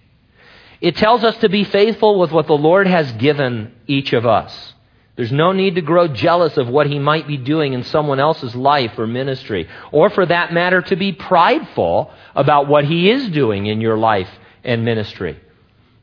It 0.81 0.97
tells 0.97 1.25
us 1.25 1.37
to 1.39 1.49
be 1.49 1.65
faithful 1.65 2.19
with 2.19 2.31
what 2.31 2.47
the 2.47 2.57
Lord 2.57 2.87
has 2.87 3.11
given 3.13 3.73
each 3.87 4.13
of 4.13 4.27
us. 4.27 4.75
There's 5.19 5.33
no 5.33 5.51
need 5.51 5.75
to 5.75 5.83
grow 5.83 6.07
jealous 6.07 6.57
of 6.59 6.69
what 6.69 6.87
he 6.87 7.01
might 7.01 7.27
be 7.27 7.37
doing 7.37 7.73
in 7.73 7.83
someone 7.83 8.21
else's 8.21 8.55
life 8.55 8.97
or 8.97 9.09
ministry, 9.09 9.69
or 9.91 10.11
for 10.11 10.25
that 10.25 10.53
matter, 10.53 10.81
to 10.81 10.95
be 10.95 11.11
prideful 11.11 12.13
about 12.37 12.69
what 12.69 12.85
he 12.85 13.11
is 13.11 13.29
doing 13.31 13.67
in 13.67 13.81
your 13.81 13.99
life 13.99 14.31
and 14.63 14.85
ministry. 14.85 15.37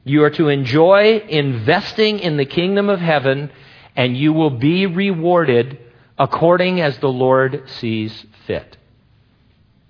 You 0.04 0.26
are 0.26 0.32
to 0.32 0.50
enjoy 0.50 1.20
investing 1.30 2.20
in 2.20 2.36
the 2.36 2.44
kingdom 2.44 2.90
of 2.90 3.00
heaven, 3.00 3.52
and 3.96 4.18
you 4.18 4.34
will 4.34 4.50
be 4.50 4.86
rewarded 4.86 5.80
according 6.20 6.82
as 6.82 6.98
the 6.98 7.08
Lord 7.08 7.70
sees 7.70 8.26
fit. 8.46 8.76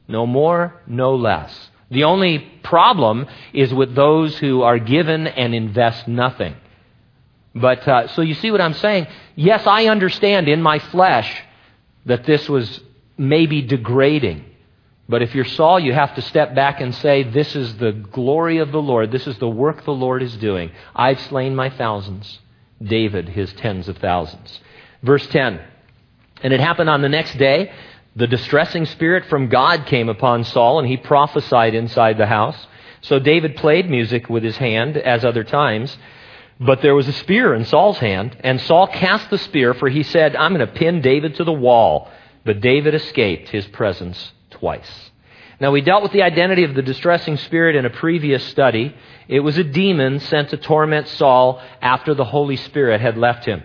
No 0.08 0.28
more, 0.28 0.84
no 0.86 1.16
less. 1.16 1.72
The 1.90 2.04
only 2.04 2.38
problem 2.62 3.26
is 3.54 3.74
with 3.74 3.96
those 3.96 4.38
who 4.38 4.62
are 4.62 4.78
given 4.78 5.26
and 5.26 5.56
invest 5.56 6.08
nothing. 6.08 6.58
But 7.56 7.88
uh, 7.88 8.08
so 8.10 8.22
you 8.22 8.34
see 8.34 8.52
what 8.52 8.60
I'm 8.60 8.74
saying? 8.74 9.08
Yes, 9.36 9.66
I 9.66 9.86
understand 9.86 10.50
in 10.50 10.62
my 10.62 10.80
flesh 10.80 11.42
that 12.06 12.26
this 12.26 12.50
was 12.50 12.82
maybe 13.18 13.62
degrading. 13.62 14.44
But 15.08 15.22
if 15.22 15.36
you're 15.36 15.46
Saul, 15.46 15.80
you 15.80 15.94
have 15.94 16.16
to 16.16 16.22
step 16.22 16.54
back 16.54 16.82
and 16.82 16.94
say, 16.94 17.24
This 17.24 17.56
is 17.56 17.78
the 17.78 17.92
glory 17.92 18.58
of 18.58 18.72
the 18.72 18.82
Lord. 18.82 19.12
This 19.12 19.28
is 19.28 19.38
the 19.38 19.48
work 19.48 19.86
the 19.86 19.92
Lord 19.92 20.22
is 20.22 20.36
doing. 20.36 20.72
I've 20.96 21.22
slain 21.22 21.56
my 21.56 21.70
thousands. 21.70 22.40
David, 22.84 23.30
his 23.30 23.54
tens 23.54 23.88
of 23.88 23.98
thousands. 23.98 24.60
Verse 25.02 25.26
10. 25.28 25.62
And 26.44 26.52
it 26.52 26.60
happened 26.60 26.90
on 26.90 27.02
the 27.02 27.10
next 27.10 27.38
day. 27.38 27.72
The 28.18 28.28
distressing 28.28 28.86
spirit 28.86 29.26
from 29.26 29.50
God 29.50 29.86
came 29.86 30.10
upon 30.10 30.44
Saul, 30.44 30.80
and 30.80 30.88
he 30.88 30.98
prophesied 30.98 31.74
inside 31.74 32.18
the 32.18 32.26
house. 32.26 32.68
So 33.02 33.20
David 33.20 33.58
played 33.58 33.90
music 33.90 34.30
with 34.30 34.44
his 34.44 34.58
hand, 34.58 34.98
as 34.98 35.24
other 35.24 35.44
times. 35.44 35.98
But 36.60 36.82
there 36.82 36.96
was 36.96 37.08
a 37.08 37.14
spear 37.14 37.54
in 37.54 37.66
Saul's 37.66 37.98
hand, 37.98 38.38
and 38.40 38.62
Saul 38.62 38.88
cast 38.88 39.30
the 39.30 39.38
spear, 39.38 39.74
for 39.74 39.90
he 39.90 40.04
said, 40.04 40.36
I'm 40.36 40.54
going 40.54 40.66
to 40.66 40.74
pin 40.74 41.02
David 41.02 41.36
to 41.36 41.44
the 41.44 41.52
wall. 41.52 42.10
But 42.46 42.62
David 42.62 42.96
escaped 42.96 43.50
his 43.50 43.66
presence 43.68 44.32
twice. 44.52 45.12
Now, 45.60 45.72
we 45.72 45.82
dealt 45.82 46.04
with 46.04 46.12
the 46.12 46.24
identity 46.24 46.64
of 46.64 46.76
the 46.76 46.82
distressing 46.82 47.38
spirit 47.38 47.76
in 47.76 47.86
a 47.86 47.90
previous 47.90 48.44
study. 48.46 48.96
It 49.28 49.40
was 49.40 49.58
a 49.58 49.64
demon 49.64 50.20
sent 50.20 50.50
to 50.50 50.58
torment 50.58 51.08
Saul 51.08 51.62
after 51.82 52.14
the 52.14 52.26
Holy 52.26 52.58
Spirit 52.58 53.02
had 53.02 53.18
left 53.18 53.46
him. 53.46 53.64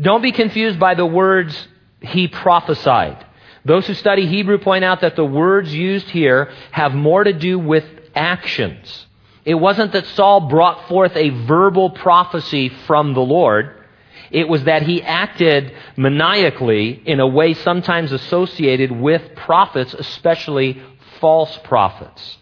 Don't 0.00 0.22
be 0.22 0.32
confused 0.32 0.78
by 0.78 0.94
the 0.94 1.06
words 1.06 1.68
he 2.00 2.26
prophesied. 2.26 3.24
Those 3.64 3.86
who 3.86 3.94
study 3.94 4.26
Hebrew 4.26 4.58
point 4.58 4.84
out 4.84 5.00
that 5.02 5.16
the 5.16 5.24
words 5.24 5.72
used 5.72 6.10
here 6.10 6.50
have 6.70 6.94
more 6.94 7.24
to 7.24 7.32
do 7.32 7.58
with 7.58 7.84
actions. 8.14 9.06
It 9.44 9.54
wasn't 9.54 9.92
that 9.92 10.06
Saul 10.06 10.48
brought 10.48 10.88
forth 10.88 11.14
a 11.16 11.30
verbal 11.30 11.90
prophecy 11.90 12.70
from 12.86 13.14
the 13.14 13.20
Lord. 13.20 13.84
It 14.30 14.48
was 14.48 14.64
that 14.64 14.82
he 14.82 15.02
acted 15.02 15.72
maniacally 15.96 17.02
in 17.04 17.20
a 17.20 17.26
way 17.26 17.54
sometimes 17.54 18.10
associated 18.10 18.90
with 18.90 19.34
prophets, 19.36 19.92
especially 19.94 20.82
false 21.20 21.56
prophets. 21.64 22.38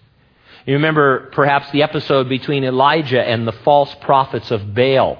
You 0.65 0.75
remember 0.75 1.31
perhaps 1.33 1.71
the 1.73 1.83
episode 1.83 2.29
between 2.29 2.62
Elijah 2.62 3.23
and 3.23 3.47
the 3.47 3.53
false 3.53 3.93
prophets 3.97 4.53
of 4.53 4.75
Baal. 4.75 5.19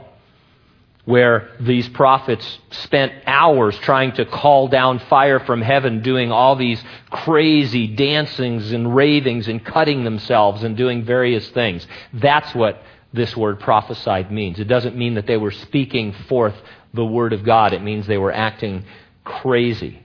Where 1.04 1.50
these 1.58 1.88
prophets 1.88 2.58
spent 2.70 3.12
hours 3.26 3.76
trying 3.78 4.12
to 4.12 4.24
call 4.24 4.68
down 4.68 5.00
fire 5.00 5.40
from 5.40 5.60
heaven, 5.60 6.00
doing 6.00 6.30
all 6.30 6.54
these 6.54 6.82
crazy 7.10 7.88
dancings 7.88 8.70
and 8.70 8.94
ravings 8.94 9.48
and 9.48 9.64
cutting 9.64 10.04
themselves 10.04 10.62
and 10.62 10.76
doing 10.76 11.04
various 11.04 11.48
things. 11.50 11.86
That's 12.12 12.54
what 12.54 12.82
this 13.12 13.36
word 13.36 13.58
prophesied 13.58 14.30
means. 14.30 14.60
It 14.60 14.68
doesn't 14.68 14.96
mean 14.96 15.14
that 15.14 15.26
they 15.26 15.36
were 15.36 15.50
speaking 15.50 16.12
forth 16.28 16.54
the 16.94 17.04
word 17.04 17.32
of 17.32 17.42
God, 17.42 17.72
it 17.72 17.82
means 17.82 18.06
they 18.06 18.18
were 18.18 18.32
acting 18.32 18.84
crazy. 19.24 20.02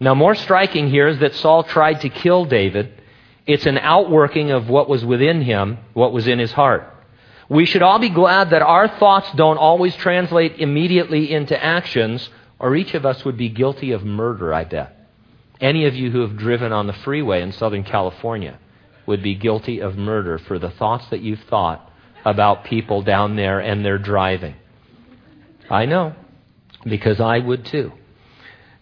Now, 0.00 0.14
more 0.14 0.34
striking 0.34 0.88
here 0.88 1.08
is 1.08 1.18
that 1.20 1.34
Saul 1.34 1.62
tried 1.62 2.00
to 2.02 2.08
kill 2.08 2.46
David. 2.46 3.02
It's 3.46 3.66
an 3.66 3.78
outworking 3.78 4.50
of 4.50 4.68
what 4.68 4.88
was 4.88 5.04
within 5.04 5.42
him, 5.42 5.78
what 5.94 6.12
was 6.12 6.26
in 6.26 6.38
his 6.38 6.52
heart. 6.52 6.95
We 7.48 7.64
should 7.64 7.82
all 7.82 7.98
be 7.98 8.08
glad 8.08 8.50
that 8.50 8.62
our 8.62 8.88
thoughts 8.88 9.30
don't 9.32 9.58
always 9.58 9.94
translate 9.96 10.58
immediately 10.58 11.32
into 11.32 11.62
actions, 11.62 12.28
or 12.58 12.74
each 12.74 12.94
of 12.94 13.06
us 13.06 13.24
would 13.24 13.36
be 13.36 13.48
guilty 13.48 13.92
of 13.92 14.04
murder, 14.04 14.52
I 14.52 14.64
bet. 14.64 15.08
Any 15.60 15.86
of 15.86 15.94
you 15.94 16.10
who 16.10 16.20
have 16.20 16.36
driven 16.36 16.72
on 16.72 16.86
the 16.86 16.92
freeway 16.92 17.42
in 17.42 17.52
Southern 17.52 17.84
California 17.84 18.58
would 19.06 19.22
be 19.22 19.34
guilty 19.34 19.80
of 19.80 19.96
murder 19.96 20.38
for 20.38 20.58
the 20.58 20.70
thoughts 20.70 21.06
that 21.10 21.20
you've 21.20 21.44
thought 21.44 21.90
about 22.24 22.64
people 22.64 23.02
down 23.02 23.36
there 23.36 23.60
and 23.60 23.84
their 23.84 23.98
driving. 23.98 24.56
I 25.70 25.86
know, 25.86 26.14
because 26.84 27.20
I 27.20 27.38
would 27.38 27.64
too. 27.66 27.92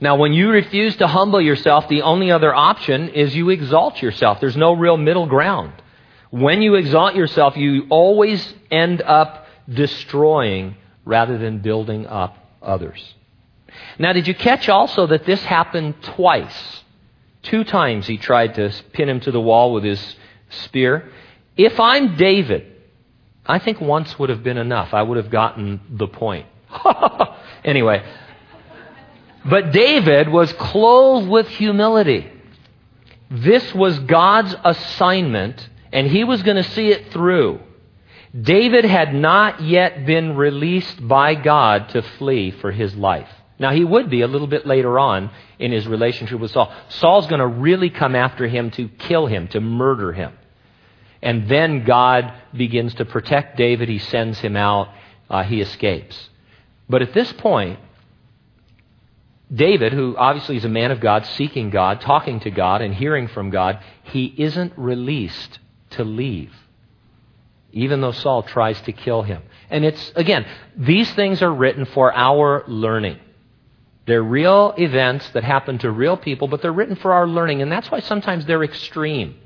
Now, 0.00 0.16
when 0.16 0.32
you 0.32 0.50
refuse 0.50 0.96
to 0.96 1.06
humble 1.06 1.40
yourself, 1.40 1.88
the 1.88 2.02
only 2.02 2.30
other 2.30 2.54
option 2.54 3.10
is 3.10 3.36
you 3.36 3.50
exalt 3.50 4.02
yourself. 4.02 4.40
There's 4.40 4.56
no 4.56 4.72
real 4.72 4.96
middle 4.96 5.26
ground. 5.26 5.72
When 6.34 6.62
you 6.62 6.74
exalt 6.74 7.14
yourself, 7.14 7.56
you 7.56 7.86
always 7.90 8.54
end 8.68 9.00
up 9.02 9.46
destroying 9.68 10.74
rather 11.04 11.38
than 11.38 11.60
building 11.60 12.08
up 12.08 12.36
others. 12.60 13.14
Now, 14.00 14.12
did 14.12 14.26
you 14.26 14.34
catch 14.34 14.68
also 14.68 15.06
that 15.06 15.26
this 15.26 15.40
happened 15.44 15.94
twice? 16.02 16.82
Two 17.44 17.62
times 17.62 18.08
he 18.08 18.16
tried 18.16 18.56
to 18.56 18.74
pin 18.92 19.08
him 19.08 19.20
to 19.20 19.30
the 19.30 19.40
wall 19.40 19.72
with 19.72 19.84
his 19.84 20.16
spear. 20.50 21.08
If 21.56 21.78
I'm 21.78 22.16
David, 22.16 22.66
I 23.46 23.60
think 23.60 23.80
once 23.80 24.18
would 24.18 24.28
have 24.28 24.42
been 24.42 24.58
enough. 24.58 24.92
I 24.92 25.02
would 25.02 25.18
have 25.18 25.30
gotten 25.30 25.82
the 25.88 26.08
point. 26.08 26.46
anyway, 27.64 28.04
but 29.44 29.70
David 29.70 30.28
was 30.30 30.52
clothed 30.54 31.28
with 31.28 31.46
humility. 31.46 32.28
This 33.30 33.72
was 33.72 34.00
God's 34.00 34.56
assignment 34.64 35.68
and 35.94 36.08
he 36.08 36.24
was 36.24 36.42
going 36.42 36.56
to 36.56 36.70
see 36.70 36.88
it 36.88 37.12
through. 37.12 37.60
David 38.38 38.84
had 38.84 39.14
not 39.14 39.62
yet 39.62 40.04
been 40.04 40.36
released 40.36 41.06
by 41.06 41.36
God 41.36 41.90
to 41.90 42.02
flee 42.02 42.50
for 42.50 42.72
his 42.72 42.96
life. 42.96 43.28
Now, 43.60 43.70
he 43.70 43.84
would 43.84 44.10
be 44.10 44.22
a 44.22 44.26
little 44.26 44.48
bit 44.48 44.66
later 44.66 44.98
on 44.98 45.30
in 45.60 45.70
his 45.70 45.86
relationship 45.86 46.40
with 46.40 46.50
Saul. 46.50 46.74
Saul's 46.88 47.28
going 47.28 47.38
to 47.38 47.46
really 47.46 47.90
come 47.90 48.16
after 48.16 48.48
him 48.48 48.72
to 48.72 48.88
kill 48.88 49.26
him, 49.26 49.46
to 49.48 49.60
murder 49.60 50.12
him. 50.12 50.32
And 51.22 51.48
then 51.48 51.84
God 51.84 52.34
begins 52.52 52.94
to 52.94 53.04
protect 53.04 53.56
David. 53.56 53.88
He 53.88 54.00
sends 54.00 54.40
him 54.40 54.56
out. 54.56 54.88
Uh, 55.30 55.44
he 55.44 55.60
escapes. 55.60 56.28
But 56.88 57.02
at 57.02 57.14
this 57.14 57.32
point, 57.34 57.78
David, 59.54 59.92
who 59.92 60.16
obviously 60.16 60.56
is 60.56 60.64
a 60.64 60.68
man 60.68 60.90
of 60.90 60.98
God, 60.98 61.24
seeking 61.24 61.70
God, 61.70 62.00
talking 62.00 62.40
to 62.40 62.50
God, 62.50 62.82
and 62.82 62.92
hearing 62.92 63.28
from 63.28 63.50
God, 63.50 63.78
he 64.02 64.34
isn't 64.36 64.72
released 64.76 65.60
to 65.94 66.04
leave, 66.04 66.52
even 67.72 68.00
though 68.00 68.12
Saul 68.12 68.42
tries 68.42 68.80
to 68.82 68.92
kill 68.92 69.22
him. 69.22 69.42
And 69.70 69.84
it's, 69.84 70.12
again, 70.14 70.46
these 70.76 71.10
things 71.14 71.42
are 71.42 71.52
written 71.52 71.84
for 71.86 72.12
our 72.14 72.64
learning. 72.66 73.18
They're 74.06 74.22
real 74.22 74.74
events 74.76 75.28
that 75.30 75.44
happen 75.44 75.78
to 75.78 75.90
real 75.90 76.16
people, 76.16 76.46
but 76.48 76.60
they're 76.60 76.72
written 76.72 76.96
for 76.96 77.12
our 77.12 77.26
learning, 77.26 77.62
and 77.62 77.72
that's 77.72 77.90
why 77.90 78.00
sometimes 78.00 78.44
they're 78.44 78.62
extreme. 78.62 79.36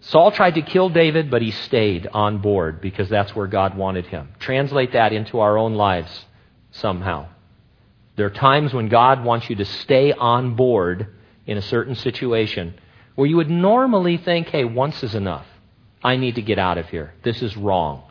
Saul 0.00 0.32
tried 0.32 0.56
to 0.56 0.62
kill 0.62 0.88
David, 0.88 1.30
but 1.30 1.42
he 1.42 1.52
stayed 1.52 2.08
on 2.12 2.38
board 2.38 2.80
because 2.80 3.08
that's 3.08 3.34
where 3.36 3.46
God 3.46 3.76
wanted 3.76 4.06
him. 4.06 4.30
Translate 4.40 4.92
that 4.92 5.12
into 5.12 5.40
our 5.40 5.56
own 5.56 5.74
lives 5.74 6.26
somehow. 6.72 7.28
There 8.16 8.26
are 8.26 8.30
times 8.30 8.74
when 8.74 8.88
God 8.88 9.24
wants 9.24 9.48
you 9.48 9.56
to 9.56 9.64
stay 9.64 10.12
on 10.12 10.54
board 10.54 11.06
in 11.46 11.56
a 11.56 11.62
certain 11.62 11.94
situation 11.94 12.74
where 13.14 13.26
you 13.26 13.36
would 13.36 13.50
normally 13.50 14.16
think, 14.16 14.48
hey, 14.48 14.64
once 14.64 15.02
is 15.02 15.14
enough. 15.14 15.46
I 16.02 16.16
need 16.16 16.36
to 16.36 16.42
get 16.42 16.58
out 16.58 16.78
of 16.78 16.88
here. 16.88 17.14
This 17.22 17.42
is 17.42 17.56
wrong. 17.56 18.02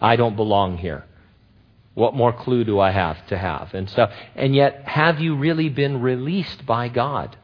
I 0.00 0.16
don't 0.16 0.36
belong 0.36 0.78
here. 0.78 1.04
What 1.94 2.14
more 2.14 2.32
clue 2.32 2.64
do 2.64 2.78
I 2.78 2.90
have 2.92 3.26
to 3.28 3.36
have? 3.36 3.74
And 3.74 3.90
stuff. 3.90 4.12
And 4.36 4.54
yet, 4.54 4.84
have 4.86 5.20
you 5.20 5.36
really 5.36 5.68
been 5.68 6.00
released 6.00 6.64
by 6.64 6.88
God? 6.88 7.36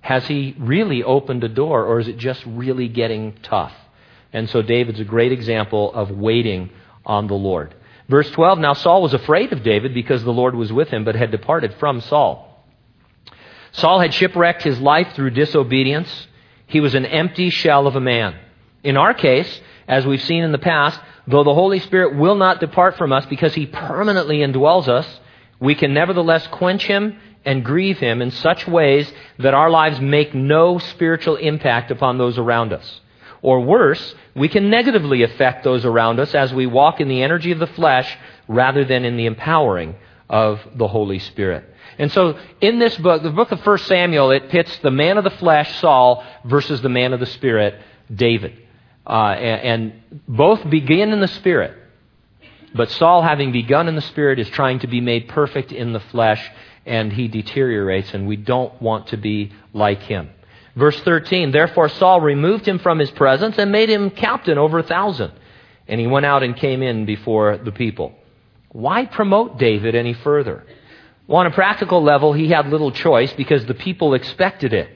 Has 0.00 0.26
He 0.26 0.54
really 0.58 1.02
opened 1.02 1.44
a 1.44 1.48
door, 1.48 1.84
or 1.84 1.98
is 1.98 2.08
it 2.08 2.16
just 2.16 2.44
really 2.46 2.88
getting 2.88 3.34
tough? 3.42 3.74
And 4.32 4.48
so 4.48 4.62
David's 4.62 5.00
a 5.00 5.04
great 5.04 5.32
example 5.32 5.92
of 5.92 6.10
waiting 6.10 6.70
on 7.04 7.26
the 7.26 7.34
Lord. 7.34 7.74
Verse 8.08 8.30
12 8.30 8.58
Now 8.58 8.74
Saul 8.74 9.02
was 9.02 9.14
afraid 9.14 9.52
of 9.52 9.62
David 9.62 9.92
because 9.92 10.22
the 10.22 10.32
Lord 10.32 10.54
was 10.54 10.72
with 10.72 10.88
him, 10.88 11.04
but 11.04 11.16
had 11.16 11.30
departed 11.30 11.74
from 11.74 12.00
Saul. 12.00 12.46
Saul 13.72 14.00
had 14.00 14.14
shipwrecked 14.14 14.62
his 14.62 14.80
life 14.80 15.14
through 15.14 15.30
disobedience. 15.30 16.28
He 16.70 16.80
was 16.80 16.94
an 16.94 17.04
empty 17.04 17.50
shell 17.50 17.86
of 17.86 17.96
a 17.96 18.00
man. 18.00 18.36
In 18.82 18.96
our 18.96 19.12
case, 19.12 19.60
as 19.86 20.06
we've 20.06 20.22
seen 20.22 20.44
in 20.44 20.52
the 20.52 20.58
past, 20.58 20.98
though 21.26 21.44
the 21.44 21.54
Holy 21.54 21.80
Spirit 21.80 22.16
will 22.16 22.36
not 22.36 22.60
depart 22.60 22.96
from 22.96 23.12
us 23.12 23.26
because 23.26 23.54
he 23.54 23.66
permanently 23.66 24.38
indwells 24.38 24.88
us, 24.88 25.20
we 25.58 25.74
can 25.74 25.92
nevertheless 25.92 26.46
quench 26.46 26.86
him 26.86 27.18
and 27.44 27.64
grieve 27.64 27.98
him 27.98 28.22
in 28.22 28.30
such 28.30 28.66
ways 28.66 29.12
that 29.38 29.52
our 29.52 29.68
lives 29.68 30.00
make 30.00 30.34
no 30.34 30.78
spiritual 30.78 31.36
impact 31.36 31.90
upon 31.90 32.18
those 32.18 32.38
around 32.38 32.72
us. 32.72 33.00
Or 33.42 33.60
worse, 33.60 34.14
we 34.34 34.48
can 34.48 34.70
negatively 34.70 35.22
affect 35.22 35.64
those 35.64 35.84
around 35.84 36.20
us 36.20 36.34
as 36.34 36.52
we 36.54 36.66
walk 36.66 37.00
in 37.00 37.08
the 37.08 37.22
energy 37.22 37.52
of 37.52 37.58
the 37.58 37.66
flesh 37.66 38.16
rather 38.46 38.84
than 38.84 39.04
in 39.04 39.16
the 39.16 39.26
empowering 39.26 39.96
of 40.28 40.60
the 40.76 40.88
Holy 40.88 41.18
Spirit. 41.18 41.64
And 41.98 42.10
so 42.12 42.38
in 42.60 42.78
this 42.78 42.96
book, 42.96 43.22
the 43.22 43.30
book 43.30 43.52
of 43.52 43.64
1 43.64 43.78
Samuel, 43.78 44.30
it 44.30 44.48
pits 44.48 44.76
the 44.78 44.90
man 44.90 45.18
of 45.18 45.24
the 45.24 45.30
flesh, 45.30 45.80
Saul, 45.80 46.24
versus 46.44 46.80
the 46.82 46.88
man 46.88 47.12
of 47.12 47.20
the 47.20 47.26
spirit, 47.26 47.80
David. 48.14 48.56
Uh, 49.06 49.34
and, 49.36 49.82
and 49.82 50.22
both 50.28 50.68
begin 50.68 51.12
in 51.12 51.20
the 51.20 51.28
spirit. 51.28 51.76
But 52.74 52.90
Saul, 52.90 53.22
having 53.22 53.52
begun 53.52 53.88
in 53.88 53.96
the 53.96 54.02
spirit, 54.02 54.38
is 54.38 54.48
trying 54.48 54.80
to 54.80 54.86
be 54.86 55.00
made 55.00 55.28
perfect 55.28 55.72
in 55.72 55.92
the 55.92 56.00
flesh, 56.00 56.48
and 56.86 57.12
he 57.12 57.28
deteriorates, 57.28 58.14
and 58.14 58.26
we 58.28 58.36
don't 58.36 58.80
want 58.80 59.08
to 59.08 59.16
be 59.16 59.52
like 59.72 60.02
him. 60.02 60.30
Verse 60.76 60.98
13 61.00 61.50
Therefore 61.50 61.88
Saul 61.88 62.20
removed 62.20 62.66
him 62.66 62.78
from 62.78 62.98
his 62.98 63.10
presence 63.10 63.58
and 63.58 63.72
made 63.72 63.88
him 63.88 64.10
captain 64.10 64.58
over 64.58 64.78
a 64.78 64.82
thousand. 64.82 65.32
And 65.88 66.00
he 66.00 66.06
went 66.06 66.26
out 66.26 66.42
and 66.42 66.56
came 66.56 66.82
in 66.82 67.04
before 67.04 67.58
the 67.58 67.72
people. 67.72 68.14
Why 68.68 69.04
promote 69.06 69.58
David 69.58 69.96
any 69.96 70.12
further? 70.12 70.64
Well, 71.30 71.38
on 71.38 71.46
a 71.46 71.52
practical 71.52 72.02
level, 72.02 72.32
he 72.32 72.48
had 72.48 72.66
little 72.66 72.90
choice 72.90 73.32
because 73.34 73.64
the 73.64 73.74
people 73.74 74.14
expected 74.14 74.72
it. 74.72 74.90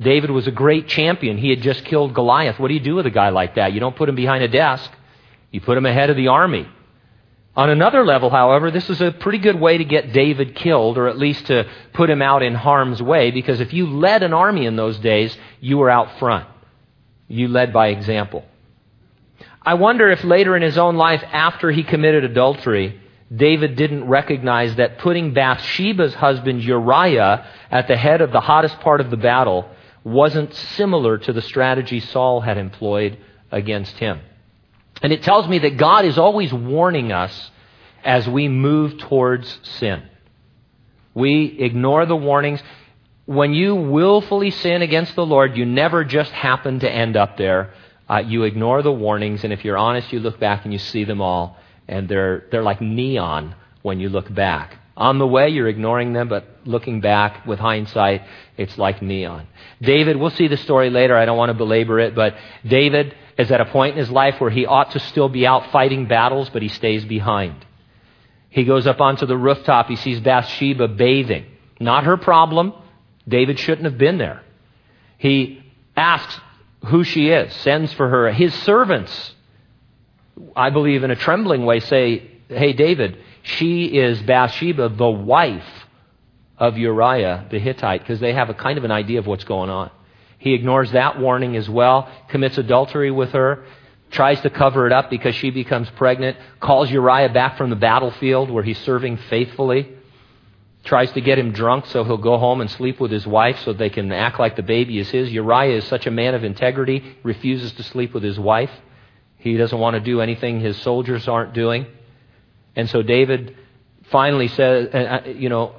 David 0.00 0.28
was 0.32 0.48
a 0.48 0.50
great 0.50 0.88
champion. 0.88 1.38
He 1.38 1.50
had 1.50 1.62
just 1.62 1.84
killed 1.84 2.14
Goliath. 2.14 2.58
What 2.58 2.66
do 2.66 2.74
you 2.74 2.80
do 2.80 2.96
with 2.96 3.06
a 3.06 3.12
guy 3.12 3.28
like 3.28 3.54
that? 3.54 3.72
You 3.72 3.78
don't 3.78 3.94
put 3.94 4.08
him 4.08 4.16
behind 4.16 4.42
a 4.42 4.48
desk, 4.48 4.90
you 5.52 5.60
put 5.60 5.78
him 5.78 5.86
ahead 5.86 6.10
of 6.10 6.16
the 6.16 6.26
army. 6.26 6.66
On 7.54 7.70
another 7.70 8.04
level, 8.04 8.28
however, 8.28 8.72
this 8.72 8.90
is 8.90 9.00
a 9.00 9.12
pretty 9.12 9.38
good 9.38 9.60
way 9.60 9.78
to 9.78 9.84
get 9.84 10.12
David 10.12 10.56
killed, 10.56 10.98
or 10.98 11.06
at 11.06 11.16
least 11.16 11.46
to 11.46 11.70
put 11.92 12.10
him 12.10 12.22
out 12.22 12.42
in 12.42 12.56
harm's 12.56 13.00
way, 13.00 13.30
because 13.30 13.60
if 13.60 13.72
you 13.72 13.86
led 13.86 14.24
an 14.24 14.32
army 14.32 14.66
in 14.66 14.74
those 14.74 14.98
days, 14.98 15.38
you 15.60 15.78
were 15.78 15.90
out 15.90 16.18
front. 16.18 16.48
You 17.28 17.46
led 17.46 17.72
by 17.72 17.90
example. 17.90 18.44
I 19.62 19.74
wonder 19.74 20.10
if 20.10 20.24
later 20.24 20.56
in 20.56 20.62
his 20.62 20.76
own 20.76 20.96
life, 20.96 21.22
after 21.30 21.70
he 21.70 21.84
committed 21.84 22.24
adultery, 22.24 23.00
David 23.34 23.76
didn't 23.76 24.08
recognize 24.08 24.76
that 24.76 24.98
putting 24.98 25.34
Bathsheba's 25.34 26.14
husband 26.14 26.62
Uriah 26.62 27.46
at 27.70 27.86
the 27.86 27.96
head 27.96 28.20
of 28.22 28.32
the 28.32 28.40
hottest 28.40 28.80
part 28.80 29.00
of 29.00 29.10
the 29.10 29.16
battle 29.16 29.68
wasn't 30.02 30.54
similar 30.54 31.18
to 31.18 31.32
the 31.32 31.42
strategy 31.42 32.00
Saul 32.00 32.40
had 32.40 32.56
employed 32.56 33.18
against 33.50 33.98
him. 33.98 34.20
And 35.02 35.12
it 35.12 35.22
tells 35.22 35.46
me 35.46 35.58
that 35.60 35.76
God 35.76 36.06
is 36.06 36.18
always 36.18 36.52
warning 36.52 37.12
us 37.12 37.50
as 38.02 38.26
we 38.26 38.48
move 38.48 38.98
towards 38.98 39.58
sin. 39.62 40.02
We 41.14 41.44
ignore 41.58 42.06
the 42.06 42.16
warnings. 42.16 42.62
When 43.26 43.52
you 43.52 43.74
willfully 43.74 44.50
sin 44.50 44.80
against 44.80 45.14
the 45.14 45.26
Lord, 45.26 45.56
you 45.56 45.66
never 45.66 46.02
just 46.02 46.30
happen 46.32 46.80
to 46.80 46.90
end 46.90 47.16
up 47.16 47.36
there. 47.36 47.74
Uh, 48.08 48.22
you 48.26 48.44
ignore 48.44 48.80
the 48.82 48.92
warnings, 48.92 49.44
and 49.44 49.52
if 49.52 49.64
you're 49.64 49.76
honest, 49.76 50.12
you 50.12 50.20
look 50.20 50.40
back 50.40 50.64
and 50.64 50.72
you 50.72 50.78
see 50.78 51.04
them 51.04 51.20
all 51.20 51.58
and 51.88 52.08
they're, 52.08 52.44
they're 52.50 52.62
like 52.62 52.80
neon 52.80 53.54
when 53.82 54.00
you 54.00 54.08
look 54.08 54.32
back. 54.32 54.78
On 54.96 55.18
the 55.18 55.26
way, 55.26 55.48
you're 55.48 55.68
ignoring 55.68 56.12
them, 56.12 56.28
but 56.28 56.44
looking 56.64 57.00
back 57.00 57.46
with 57.46 57.58
hindsight, 57.58 58.22
it's 58.56 58.76
like 58.76 59.00
neon. 59.00 59.46
David, 59.80 60.16
we'll 60.16 60.30
see 60.30 60.48
the 60.48 60.56
story 60.56 60.90
later. 60.90 61.16
I 61.16 61.24
don't 61.24 61.38
want 61.38 61.50
to 61.50 61.54
belabor 61.54 62.00
it, 62.00 62.14
but 62.14 62.34
David 62.66 63.14
is 63.38 63.52
at 63.52 63.60
a 63.60 63.64
point 63.64 63.92
in 63.92 63.98
his 64.00 64.10
life 64.10 64.40
where 64.40 64.50
he 64.50 64.66
ought 64.66 64.90
to 64.90 64.98
still 64.98 65.28
be 65.28 65.46
out 65.46 65.70
fighting 65.70 66.06
battles, 66.06 66.50
but 66.50 66.62
he 66.62 66.68
stays 66.68 67.04
behind. 67.04 67.64
He 68.50 68.64
goes 68.64 68.86
up 68.86 69.00
onto 69.00 69.26
the 69.26 69.36
rooftop. 69.36 69.86
He 69.86 69.96
sees 69.96 70.20
Bathsheba 70.20 70.88
bathing. 70.88 71.46
Not 71.78 72.04
her 72.04 72.16
problem. 72.16 72.72
David 73.26 73.58
shouldn't 73.60 73.84
have 73.84 73.98
been 73.98 74.18
there. 74.18 74.42
He 75.18 75.62
asks 75.96 76.40
who 76.86 77.04
she 77.04 77.28
is, 77.28 77.52
sends 77.54 77.92
for 77.92 78.08
her. 78.08 78.32
His 78.32 78.54
servants, 78.54 79.34
I 80.56 80.70
believe 80.70 81.04
in 81.04 81.10
a 81.10 81.16
trembling 81.16 81.64
way, 81.64 81.80
say, 81.80 82.30
Hey, 82.48 82.72
David, 82.72 83.18
she 83.42 83.86
is 83.86 84.22
Bathsheba, 84.22 84.88
the 84.90 85.08
wife 85.08 85.68
of 86.56 86.76
Uriah 86.76 87.46
the 87.50 87.58
Hittite, 87.58 88.00
because 88.00 88.20
they 88.20 88.32
have 88.32 88.50
a 88.50 88.54
kind 88.54 88.78
of 88.78 88.84
an 88.84 88.90
idea 88.90 89.18
of 89.18 89.26
what's 89.26 89.44
going 89.44 89.70
on. 89.70 89.90
He 90.38 90.54
ignores 90.54 90.92
that 90.92 91.18
warning 91.18 91.56
as 91.56 91.68
well, 91.68 92.08
commits 92.28 92.58
adultery 92.58 93.10
with 93.10 93.32
her, 93.32 93.64
tries 94.10 94.40
to 94.42 94.50
cover 94.50 94.86
it 94.86 94.92
up 94.92 95.10
because 95.10 95.34
she 95.34 95.50
becomes 95.50 95.90
pregnant, 95.90 96.36
calls 96.60 96.90
Uriah 96.90 97.28
back 97.28 97.58
from 97.58 97.70
the 97.70 97.76
battlefield 97.76 98.50
where 98.50 98.62
he's 98.62 98.78
serving 98.78 99.18
faithfully, 99.28 99.92
tries 100.84 101.12
to 101.12 101.20
get 101.20 101.38
him 101.38 101.52
drunk 101.52 101.86
so 101.86 102.04
he'll 102.04 102.16
go 102.16 102.38
home 102.38 102.60
and 102.60 102.70
sleep 102.70 103.00
with 103.00 103.10
his 103.10 103.26
wife 103.26 103.58
so 103.60 103.72
they 103.72 103.90
can 103.90 104.10
act 104.12 104.38
like 104.38 104.56
the 104.56 104.62
baby 104.62 104.98
is 104.98 105.10
his. 105.10 105.30
Uriah 105.30 105.76
is 105.76 105.84
such 105.84 106.06
a 106.06 106.10
man 106.10 106.34
of 106.34 106.44
integrity, 106.44 107.16
refuses 107.22 107.72
to 107.72 107.82
sleep 107.82 108.14
with 108.14 108.22
his 108.22 108.38
wife. 108.38 108.70
He 109.38 109.56
doesn't 109.56 109.78
want 109.78 109.94
to 109.94 110.00
do 110.00 110.20
anything 110.20 110.60
his 110.60 110.76
soldiers 110.82 111.28
aren't 111.28 111.54
doing. 111.54 111.86
And 112.76 112.88
so 112.90 113.02
David 113.02 113.56
finally 114.10 114.48
says, 114.48 114.88
uh, 114.92 114.96
uh, 114.96 115.28
you 115.28 115.48
know, 115.48 115.74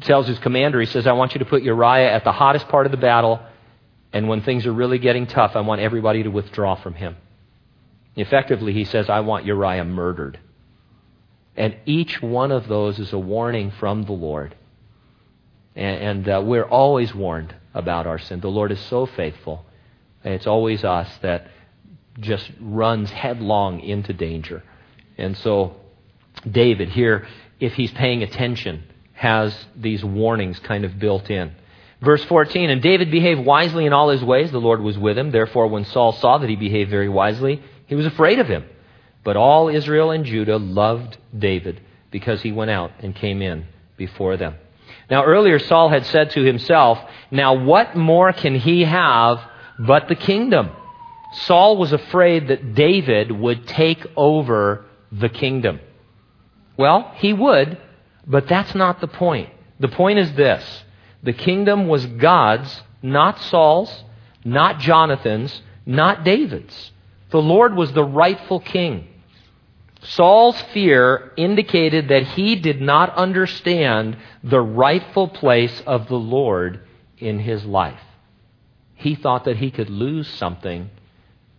tells 0.00 0.26
his 0.26 0.38
commander, 0.38 0.80
he 0.80 0.86
says, 0.86 1.06
I 1.06 1.12
want 1.12 1.34
you 1.34 1.40
to 1.40 1.44
put 1.44 1.62
Uriah 1.62 2.12
at 2.12 2.24
the 2.24 2.32
hottest 2.32 2.68
part 2.68 2.86
of 2.86 2.92
the 2.92 2.98
battle, 2.98 3.40
and 4.12 4.28
when 4.28 4.42
things 4.42 4.66
are 4.66 4.72
really 4.72 4.98
getting 4.98 5.26
tough, 5.26 5.52
I 5.54 5.60
want 5.60 5.80
everybody 5.80 6.22
to 6.22 6.28
withdraw 6.28 6.74
from 6.74 6.94
him. 6.94 7.16
Effectively, 8.16 8.72
he 8.72 8.84
says, 8.84 9.08
I 9.08 9.20
want 9.20 9.46
Uriah 9.46 9.84
murdered. 9.84 10.38
And 11.56 11.76
each 11.86 12.20
one 12.20 12.50
of 12.50 12.68
those 12.68 12.98
is 12.98 13.12
a 13.12 13.18
warning 13.18 13.70
from 13.78 14.04
the 14.04 14.12
Lord. 14.12 14.54
And, 15.74 16.26
and 16.26 16.28
uh, 16.28 16.42
we're 16.44 16.64
always 16.64 17.14
warned 17.14 17.54
about 17.74 18.06
our 18.06 18.18
sin. 18.18 18.40
The 18.40 18.48
Lord 18.48 18.72
is 18.72 18.80
so 18.80 19.06
faithful. 19.06 19.64
And 20.24 20.34
it's 20.34 20.46
always 20.46 20.84
us 20.84 21.08
that 21.22 21.48
just 22.18 22.50
runs 22.60 23.10
headlong 23.10 23.80
into 23.80 24.12
danger. 24.12 24.62
And 25.18 25.36
so, 25.38 25.76
David 26.50 26.90
here, 26.90 27.26
if 27.60 27.74
he's 27.74 27.90
paying 27.92 28.22
attention, 28.22 28.84
has 29.12 29.54
these 29.76 30.04
warnings 30.04 30.58
kind 30.60 30.84
of 30.84 30.98
built 30.98 31.30
in. 31.30 31.52
Verse 32.00 32.24
14 32.24 32.70
And 32.70 32.82
David 32.82 33.10
behaved 33.10 33.44
wisely 33.44 33.86
in 33.86 33.92
all 33.92 34.08
his 34.08 34.24
ways. 34.24 34.50
The 34.50 34.58
Lord 34.58 34.80
was 34.80 34.98
with 34.98 35.16
him. 35.16 35.30
Therefore, 35.30 35.68
when 35.68 35.84
Saul 35.84 36.12
saw 36.12 36.38
that 36.38 36.50
he 36.50 36.56
behaved 36.56 36.90
very 36.90 37.08
wisely, 37.08 37.62
he 37.86 37.94
was 37.94 38.06
afraid 38.06 38.38
of 38.38 38.48
him. 38.48 38.64
But 39.24 39.36
all 39.36 39.68
Israel 39.68 40.10
and 40.10 40.24
Judah 40.24 40.56
loved 40.56 41.16
David 41.36 41.80
because 42.10 42.42
he 42.42 42.50
went 42.50 42.72
out 42.72 42.90
and 43.00 43.14
came 43.14 43.40
in 43.40 43.66
before 43.96 44.36
them. 44.36 44.56
Now, 45.08 45.24
earlier, 45.24 45.58
Saul 45.58 45.88
had 45.88 46.06
said 46.06 46.30
to 46.30 46.42
himself, 46.42 46.98
Now, 47.30 47.54
what 47.54 47.96
more 47.96 48.32
can 48.32 48.56
he 48.56 48.82
have 48.82 49.40
but 49.78 50.08
the 50.08 50.14
kingdom? 50.14 50.70
Saul 51.32 51.76
was 51.76 51.92
afraid 51.92 52.48
that 52.48 52.74
David 52.74 53.32
would 53.32 53.66
take 53.66 54.06
over 54.16 54.84
the 55.10 55.28
kingdom. 55.28 55.80
Well, 56.76 57.12
he 57.16 57.32
would, 57.32 57.78
but 58.26 58.48
that's 58.48 58.74
not 58.74 59.00
the 59.00 59.08
point. 59.08 59.50
The 59.80 59.88
point 59.88 60.18
is 60.18 60.32
this 60.34 60.84
the 61.22 61.32
kingdom 61.32 61.88
was 61.88 62.04
God's, 62.06 62.82
not 63.02 63.40
Saul's, 63.40 64.04
not 64.44 64.80
Jonathan's, 64.80 65.62
not 65.86 66.24
David's. 66.24 66.92
The 67.30 67.42
Lord 67.42 67.74
was 67.74 67.92
the 67.92 68.04
rightful 68.04 68.60
king. 68.60 69.08
Saul's 70.02 70.60
fear 70.72 71.32
indicated 71.36 72.08
that 72.08 72.24
he 72.24 72.56
did 72.56 72.80
not 72.80 73.14
understand 73.14 74.16
the 74.42 74.60
rightful 74.60 75.28
place 75.28 75.82
of 75.86 76.08
the 76.08 76.18
Lord 76.18 76.80
in 77.18 77.38
his 77.38 77.64
life. 77.64 78.00
He 78.94 79.14
thought 79.14 79.44
that 79.44 79.56
he 79.56 79.70
could 79.70 79.90
lose 79.90 80.28
something 80.28 80.90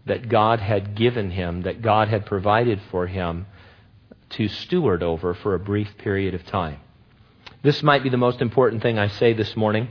that 0.05 0.29
God 0.29 0.59
had 0.59 0.95
given 0.95 1.31
him, 1.31 1.61
that 1.61 1.81
God 1.81 2.07
had 2.07 2.25
provided 2.25 2.81
for 2.91 3.07
him 3.07 3.45
to 4.31 4.47
steward 4.47 5.03
over 5.03 5.33
for 5.33 5.53
a 5.53 5.59
brief 5.59 5.97
period 5.97 6.33
of 6.33 6.45
time. 6.45 6.79
This 7.61 7.81
might 7.81 8.03
be 8.03 8.09
the 8.09 8.17
most 8.17 8.41
important 8.41 8.81
thing 8.81 8.99
I 8.99 9.07
say 9.07 9.33
this 9.33 9.55
morning. 9.55 9.87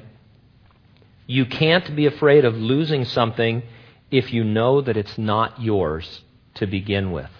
You 1.26 1.46
can't 1.46 1.96
be 1.96 2.06
afraid 2.06 2.44
of 2.44 2.54
losing 2.54 3.04
something 3.04 3.62
if 4.10 4.32
you 4.32 4.44
know 4.44 4.82
that 4.82 4.96
it's 4.96 5.16
not 5.16 5.60
yours 5.62 6.22
to 6.54 6.66
begin 6.66 7.12
with. 7.12 7.30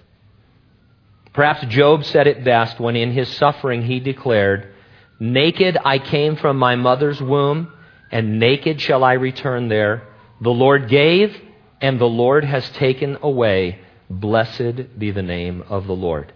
Perhaps 1.35 1.67
Job 1.67 2.05
said 2.05 2.27
it 2.27 2.45
best 2.45 2.79
when 2.81 2.97
in 2.97 3.13
his 3.13 3.29
suffering 3.37 3.83
he 3.83 4.01
declared, 4.01 4.75
Naked 5.19 5.79
I 5.85 5.99
came 5.99 6.37
from 6.37 6.57
my 6.59 6.77
mother's 6.77 7.21
womb, 7.21 7.73
and 8.11 8.39
naked 8.39 8.81
shall 8.81 9.05
I 9.05 9.15
return 9.15 9.69
there. 9.69 10.09
The 10.41 10.51
Lord 10.51 10.89
gave, 10.89 11.39
and 11.83 11.99
the 11.99 12.07
Lord 12.07 12.45
has 12.45 12.71
taken 12.71 13.19
away. 13.21 13.81
Blessed 14.09 14.99
be 14.99 15.11
the 15.11 15.23
name 15.23 15.65
of 15.69 15.87
the 15.87 15.95
Lord. 15.95 16.33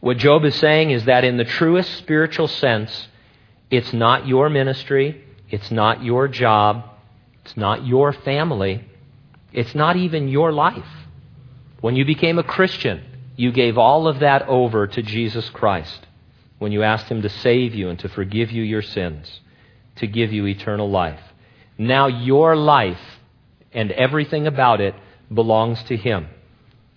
What 0.00 0.16
Job 0.16 0.44
is 0.44 0.54
saying 0.54 0.90
is 0.90 1.04
that 1.04 1.22
in 1.24 1.36
the 1.36 1.44
truest 1.44 1.92
spiritual 1.98 2.48
sense, 2.48 3.08
it's 3.70 3.92
not 3.92 4.26
your 4.26 4.48
ministry, 4.48 5.22
it's 5.50 5.70
not 5.70 6.02
your 6.02 6.28
job, 6.28 6.84
it's 7.44 7.56
not 7.56 7.86
your 7.86 8.12
family, 8.12 8.84
it's 9.52 9.74
not 9.74 9.96
even 9.96 10.28
your 10.28 10.52
life. 10.52 10.88
When 11.80 11.94
you 11.94 12.04
became 12.04 12.38
a 12.38 12.42
Christian, 12.44 13.04
you 13.36 13.52
gave 13.52 13.76
all 13.76 14.08
of 14.08 14.20
that 14.20 14.48
over 14.48 14.86
to 14.86 15.02
Jesus 15.02 15.48
Christ 15.50 16.06
when 16.58 16.72
you 16.72 16.82
asked 16.82 17.10
Him 17.10 17.20
to 17.22 17.28
save 17.28 17.74
you 17.74 17.90
and 17.90 17.98
to 17.98 18.08
forgive 18.08 18.50
you 18.50 18.62
your 18.62 18.82
sins, 18.82 19.40
to 19.96 20.06
give 20.06 20.32
you 20.32 20.46
eternal 20.46 20.88
life. 20.88 21.20
Now 21.76 22.06
your 22.06 22.56
life 22.56 23.00
and 23.76 23.92
everything 23.92 24.48
about 24.48 24.80
it 24.80 24.96
belongs 25.32 25.80
to 25.84 25.96
Him. 25.96 26.26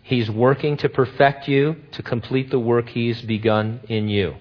He's 0.02 0.32
working 0.32 0.78
to 0.78 0.90
perfect 0.90 1.48
you, 1.48 1.76
to 1.92 2.02
complete 2.02 2.50
the 2.50 2.58
work 2.58 2.90
He's 2.90 3.22
begun 3.22 3.82
in 3.88 4.08
you. 4.08 4.38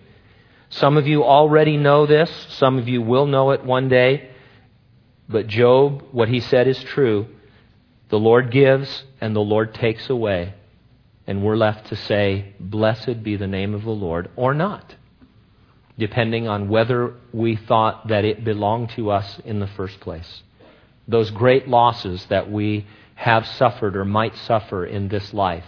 Some 0.70 0.96
of 0.96 1.06
you 1.06 1.24
already 1.24 1.76
know 1.76 2.06
this. 2.06 2.30
Some 2.50 2.78
of 2.78 2.88
you 2.88 3.02
will 3.02 3.26
know 3.26 3.50
it 3.50 3.64
one 3.64 3.88
day. 3.88 4.30
But 5.28 5.46
Job, 5.46 6.04
what 6.12 6.28
he 6.28 6.40
said 6.40 6.68
is 6.68 6.82
true. 6.82 7.26
The 8.08 8.18
Lord 8.18 8.50
gives 8.50 9.04
and 9.20 9.34
the 9.34 9.40
Lord 9.40 9.74
takes 9.74 10.08
away. 10.08 10.54
And 11.26 11.42
we're 11.42 11.56
left 11.56 11.88
to 11.88 11.96
say, 11.96 12.54
Blessed 12.58 13.22
be 13.22 13.36
the 13.36 13.46
name 13.46 13.74
of 13.74 13.84
the 13.84 13.90
Lord, 13.90 14.30
or 14.36 14.54
not, 14.54 14.94
depending 15.98 16.48
on 16.48 16.70
whether 16.70 17.14
we 17.32 17.56
thought 17.56 18.08
that 18.08 18.24
it 18.24 18.44
belonged 18.44 18.90
to 18.90 19.10
us 19.10 19.38
in 19.44 19.58
the 19.60 19.66
first 19.66 20.00
place. 20.00 20.42
Those 21.08 21.30
great 21.30 21.66
losses 21.66 22.24
that 22.26 22.50
we 22.50 22.86
have 23.14 23.46
suffered 23.46 23.96
or 23.96 24.04
might 24.04 24.36
suffer 24.36 24.86
in 24.86 25.08
this 25.08 25.34
life. 25.34 25.64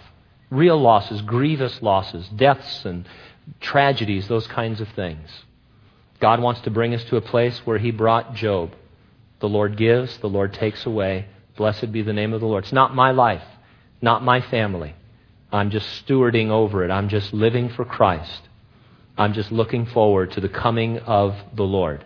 Real 0.49 0.79
losses, 0.79 1.21
grievous 1.21 1.81
losses, 1.81 2.29
deaths 2.29 2.85
and 2.85 3.07
tragedies, 3.59 4.27
those 4.27 4.47
kinds 4.47 4.79
of 4.79 4.87
things. 4.89 5.29
God 6.19 6.39
wants 6.39 6.61
to 6.61 6.71
bring 6.71 6.93
us 6.93 7.03
to 7.05 7.17
a 7.17 7.21
place 7.21 7.59
where 7.65 7.79
He 7.79 7.91
brought 7.91 8.35
Job. 8.35 8.71
The 9.39 9.49
Lord 9.49 9.75
gives, 9.75 10.17
the 10.19 10.29
Lord 10.29 10.53
takes 10.53 10.85
away. 10.85 11.25
Blessed 11.57 11.91
be 11.91 12.03
the 12.03 12.13
name 12.13 12.33
of 12.33 12.41
the 12.41 12.47
Lord. 12.47 12.63
It's 12.63 12.73
not 12.73 12.95
my 12.95 13.11
life, 13.11 13.43
not 14.01 14.23
my 14.23 14.39
family. 14.39 14.95
I'm 15.51 15.71
just 15.71 16.05
stewarding 16.05 16.49
over 16.49 16.85
it. 16.85 16.91
I'm 16.91 17.09
just 17.09 17.33
living 17.33 17.69
for 17.69 17.83
Christ. 17.83 18.47
I'm 19.17 19.33
just 19.33 19.51
looking 19.51 19.85
forward 19.85 20.31
to 20.31 20.41
the 20.41 20.49
coming 20.49 20.99
of 20.99 21.35
the 21.53 21.63
Lord. 21.63 22.05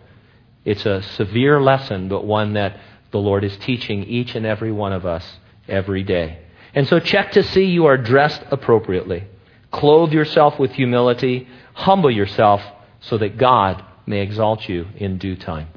It's 0.64 0.84
a 0.84 1.02
severe 1.02 1.60
lesson, 1.60 2.08
but 2.08 2.24
one 2.24 2.54
that 2.54 2.78
the 3.10 3.18
Lord 3.18 3.44
is 3.44 3.56
teaching 3.58 4.04
each 4.04 4.34
and 4.34 4.44
every 4.44 4.72
one 4.72 4.92
of 4.92 5.06
us 5.06 5.38
every 5.68 6.02
day. 6.02 6.38
And 6.74 6.86
so 6.86 7.00
check 7.00 7.32
to 7.32 7.42
see 7.42 7.64
you 7.64 7.86
are 7.86 7.96
dressed 7.96 8.42
appropriately. 8.50 9.24
Clothe 9.70 10.12
yourself 10.12 10.58
with 10.58 10.72
humility. 10.72 11.48
Humble 11.74 12.10
yourself 12.10 12.62
so 13.00 13.18
that 13.18 13.38
God 13.38 13.84
may 14.06 14.20
exalt 14.20 14.68
you 14.68 14.86
in 14.96 15.18
due 15.18 15.36
time. 15.36 15.68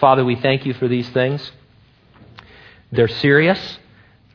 Father, 0.00 0.24
we 0.24 0.36
thank 0.36 0.66
you 0.66 0.74
for 0.74 0.88
these 0.88 1.08
things. 1.10 1.52
They're 2.92 3.08
serious, 3.08 3.78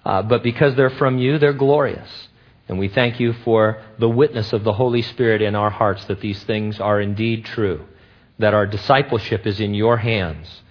uh, 0.05 0.21
but 0.23 0.43
because 0.43 0.75
they're 0.75 0.89
from 0.89 1.17
you, 1.17 1.39
they're 1.39 1.53
glorious. 1.53 2.29
And 2.67 2.79
we 2.79 2.87
thank 2.87 3.19
you 3.19 3.33
for 3.33 3.81
the 3.99 4.09
witness 4.09 4.53
of 4.53 4.63
the 4.63 4.73
Holy 4.73 5.01
Spirit 5.01 5.41
in 5.41 5.55
our 5.55 5.69
hearts 5.69 6.05
that 6.05 6.21
these 6.21 6.41
things 6.43 6.79
are 6.79 7.01
indeed 7.01 7.45
true, 7.45 7.85
that 8.39 8.53
our 8.53 8.65
discipleship 8.65 9.45
is 9.45 9.59
in 9.59 9.73
your 9.73 9.97
hands 9.97 10.62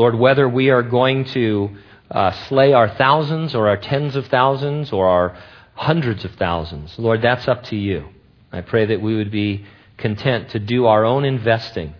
Lord, 0.00 0.14
whether 0.14 0.48
we 0.48 0.70
are 0.70 0.82
going 0.82 1.26
to 1.26 1.76
uh, 2.10 2.30
slay 2.48 2.72
our 2.72 2.88
thousands 2.88 3.54
or 3.54 3.68
our 3.68 3.76
tens 3.76 4.16
of 4.16 4.28
thousands 4.28 4.94
or 4.94 5.06
our 5.06 5.36
hundreds 5.74 6.24
of 6.24 6.30
thousands, 6.36 6.98
Lord, 6.98 7.20
that's 7.20 7.46
up 7.46 7.64
to 7.64 7.76
you. 7.76 8.08
I 8.50 8.62
pray 8.62 8.86
that 8.86 9.02
we 9.02 9.14
would 9.14 9.30
be 9.30 9.66
content 9.98 10.48
to 10.52 10.58
do 10.58 10.86
our 10.86 11.04
own 11.04 11.26
investing 11.26 11.92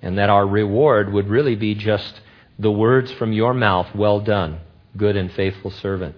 and 0.00 0.18
that 0.18 0.30
our 0.30 0.46
reward 0.46 1.12
would 1.12 1.28
really 1.28 1.56
be 1.56 1.74
just 1.74 2.20
the 2.60 2.70
words 2.70 3.10
from 3.10 3.32
your 3.32 3.54
mouth, 3.54 3.88
well 3.92 4.20
done, 4.20 4.60
good 4.96 5.16
and 5.16 5.32
faithful 5.32 5.72
servant. 5.72 6.14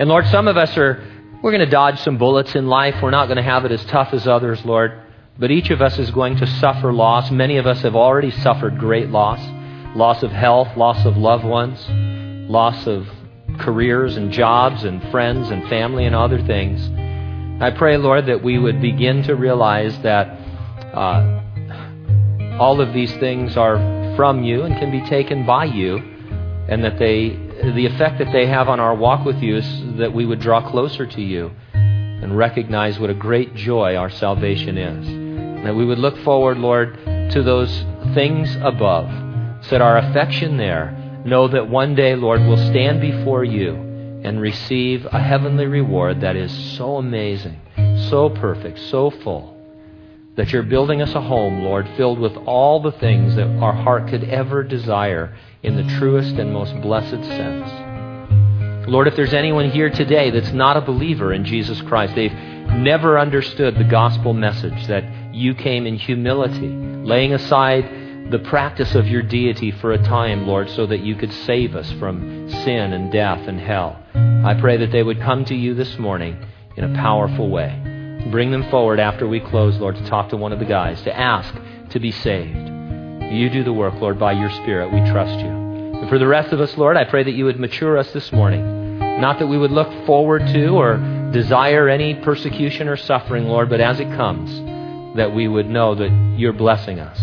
And 0.00 0.08
Lord, 0.08 0.26
some 0.26 0.48
of 0.48 0.56
us 0.56 0.76
are 0.76 1.00
We're 1.44 1.52
going 1.52 1.64
to 1.64 1.70
dodge 1.70 2.00
some 2.00 2.18
bullets 2.18 2.56
in 2.56 2.66
life. 2.66 3.00
We're 3.00 3.12
not 3.12 3.26
going 3.26 3.36
to 3.36 3.44
have 3.44 3.64
it 3.64 3.70
as 3.70 3.84
tough 3.84 4.12
as 4.12 4.26
others, 4.26 4.64
Lord. 4.64 5.00
But 5.38 5.52
each 5.52 5.70
of 5.70 5.80
us 5.80 5.96
is 5.96 6.10
going 6.10 6.38
to 6.38 6.46
suffer 6.58 6.92
loss. 6.92 7.30
Many 7.30 7.58
of 7.58 7.68
us 7.68 7.82
have 7.82 7.94
already 7.94 8.32
suffered 8.32 8.80
great 8.80 9.10
loss 9.10 9.57
loss 9.96 10.22
of 10.22 10.30
health, 10.30 10.76
loss 10.76 11.04
of 11.04 11.16
loved 11.16 11.44
ones, 11.44 11.84
loss 12.50 12.86
of 12.86 13.08
careers 13.58 14.16
and 14.16 14.30
jobs 14.30 14.84
and 14.84 15.02
friends 15.10 15.50
and 15.50 15.68
family 15.68 16.06
and 16.06 16.14
other 16.14 16.40
things. 16.42 16.88
I 17.60 17.70
pray, 17.70 17.96
Lord, 17.96 18.26
that 18.26 18.42
we 18.42 18.58
would 18.58 18.80
begin 18.80 19.22
to 19.24 19.34
realize 19.34 19.98
that 20.02 20.28
uh, 20.94 22.56
all 22.60 22.80
of 22.80 22.92
these 22.92 23.12
things 23.16 23.56
are 23.56 23.76
from 24.16 24.44
you 24.44 24.62
and 24.62 24.76
can 24.78 24.90
be 24.90 25.04
taken 25.08 25.44
by 25.44 25.64
you, 25.64 25.98
and 26.68 26.84
that 26.84 26.98
they, 26.98 27.30
the 27.74 27.86
effect 27.86 28.18
that 28.18 28.32
they 28.32 28.46
have 28.46 28.68
on 28.68 28.78
our 28.78 28.94
walk 28.94 29.24
with 29.24 29.42
you 29.42 29.56
is 29.56 29.96
that 29.96 30.12
we 30.12 30.26
would 30.26 30.40
draw 30.40 30.70
closer 30.70 31.06
to 31.06 31.20
you 31.20 31.50
and 31.74 32.36
recognize 32.36 32.98
what 32.98 33.10
a 33.10 33.14
great 33.14 33.54
joy 33.54 33.96
our 33.96 34.10
salvation 34.10 34.76
is. 34.76 35.08
And 35.08 35.66
that 35.66 35.74
we 35.74 35.84
would 35.84 35.98
look 35.98 36.16
forward, 36.18 36.58
Lord, 36.58 36.96
to 37.04 37.42
those 37.42 37.84
things 38.14 38.54
above, 38.56 39.06
that 39.70 39.82
our 39.82 39.98
affection 39.98 40.56
there 40.56 40.96
know 41.24 41.48
that 41.48 41.68
one 41.68 41.94
day, 41.94 42.14
Lord, 42.14 42.40
we'll 42.40 42.70
stand 42.70 43.00
before 43.00 43.44
you 43.44 43.74
and 44.24 44.40
receive 44.40 45.06
a 45.06 45.20
heavenly 45.20 45.66
reward 45.66 46.22
that 46.22 46.36
is 46.36 46.52
so 46.76 46.96
amazing, 46.96 47.60
so 48.08 48.30
perfect, 48.30 48.78
so 48.78 49.10
full, 49.10 49.56
that 50.36 50.52
you're 50.52 50.62
building 50.62 51.02
us 51.02 51.14
a 51.14 51.20
home, 51.20 51.62
Lord, 51.62 51.88
filled 51.96 52.18
with 52.18 52.36
all 52.36 52.80
the 52.80 52.92
things 52.92 53.36
that 53.36 53.48
our 53.58 53.72
heart 53.72 54.08
could 54.08 54.24
ever 54.24 54.62
desire 54.62 55.36
in 55.62 55.76
the 55.76 55.98
truest 55.98 56.36
and 56.36 56.52
most 56.52 56.80
blessed 56.80 57.24
sense. 57.24 58.88
Lord, 58.88 59.06
if 59.06 59.16
there's 59.16 59.34
anyone 59.34 59.70
here 59.70 59.90
today 59.90 60.30
that's 60.30 60.52
not 60.52 60.78
a 60.78 60.80
believer 60.80 61.32
in 61.32 61.44
Jesus 61.44 61.80
Christ, 61.82 62.14
they've 62.14 62.32
never 62.32 63.18
understood 63.18 63.76
the 63.76 63.84
gospel 63.84 64.32
message 64.32 64.86
that 64.86 65.34
you 65.34 65.54
came 65.54 65.86
in 65.86 65.96
humility, 65.96 66.68
laying 66.68 67.34
aside 67.34 67.84
the 68.30 68.38
practice 68.40 68.94
of 68.94 69.08
your 69.08 69.22
deity 69.22 69.70
for 69.70 69.92
a 69.92 70.02
time, 70.02 70.46
Lord, 70.46 70.68
so 70.70 70.86
that 70.86 71.00
you 71.00 71.14
could 71.14 71.32
save 71.32 71.74
us 71.74 71.90
from 71.92 72.50
sin 72.50 72.92
and 72.92 73.10
death 73.10 73.48
and 73.48 73.58
hell. 73.58 73.98
I 74.14 74.54
pray 74.60 74.76
that 74.76 74.92
they 74.92 75.02
would 75.02 75.20
come 75.20 75.46
to 75.46 75.54
you 75.54 75.74
this 75.74 75.98
morning 75.98 76.44
in 76.76 76.84
a 76.84 76.94
powerful 76.94 77.48
way. 77.48 78.28
Bring 78.30 78.50
them 78.50 78.68
forward 78.70 79.00
after 79.00 79.26
we 79.26 79.40
close, 79.40 79.78
Lord, 79.78 79.96
to 79.96 80.06
talk 80.06 80.28
to 80.28 80.36
one 80.36 80.52
of 80.52 80.58
the 80.58 80.66
guys, 80.66 81.00
to 81.02 81.16
ask 81.16 81.54
to 81.90 81.98
be 81.98 82.12
saved. 82.12 82.68
You 83.32 83.48
do 83.48 83.64
the 83.64 83.72
work, 83.72 83.94
Lord, 83.94 84.18
by 84.18 84.32
your 84.32 84.50
Spirit. 84.50 84.92
We 84.92 85.00
trust 85.10 85.38
you. 85.40 85.48
And 85.48 86.08
for 86.10 86.18
the 86.18 86.26
rest 86.26 86.52
of 86.52 86.60
us, 86.60 86.76
Lord, 86.76 86.98
I 86.98 87.04
pray 87.04 87.22
that 87.22 87.32
you 87.32 87.46
would 87.46 87.58
mature 87.58 87.96
us 87.96 88.12
this 88.12 88.30
morning. 88.30 88.98
Not 89.20 89.38
that 89.38 89.46
we 89.46 89.56
would 89.56 89.72
look 89.72 89.90
forward 90.04 90.46
to 90.48 90.68
or 90.76 90.96
desire 91.32 91.88
any 91.88 92.14
persecution 92.14 92.88
or 92.88 92.96
suffering, 92.96 93.46
Lord, 93.46 93.70
but 93.70 93.80
as 93.80 94.00
it 94.00 94.10
comes, 94.16 95.16
that 95.16 95.34
we 95.34 95.48
would 95.48 95.68
know 95.68 95.94
that 95.94 96.34
you're 96.36 96.52
blessing 96.52 97.00
us. 97.00 97.18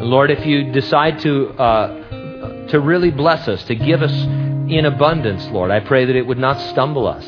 Lord, 0.00 0.30
if 0.30 0.44
you 0.44 0.72
decide 0.72 1.20
to, 1.20 1.50
uh, 1.50 2.66
to 2.68 2.80
really 2.80 3.10
bless 3.10 3.48
us, 3.48 3.64
to 3.64 3.74
give 3.74 4.02
us 4.02 4.12
in 4.12 4.84
abundance, 4.86 5.46
Lord, 5.46 5.70
I 5.70 5.80
pray 5.80 6.04
that 6.04 6.16
it 6.16 6.26
would 6.26 6.38
not 6.38 6.58
stumble 6.70 7.06
us, 7.06 7.24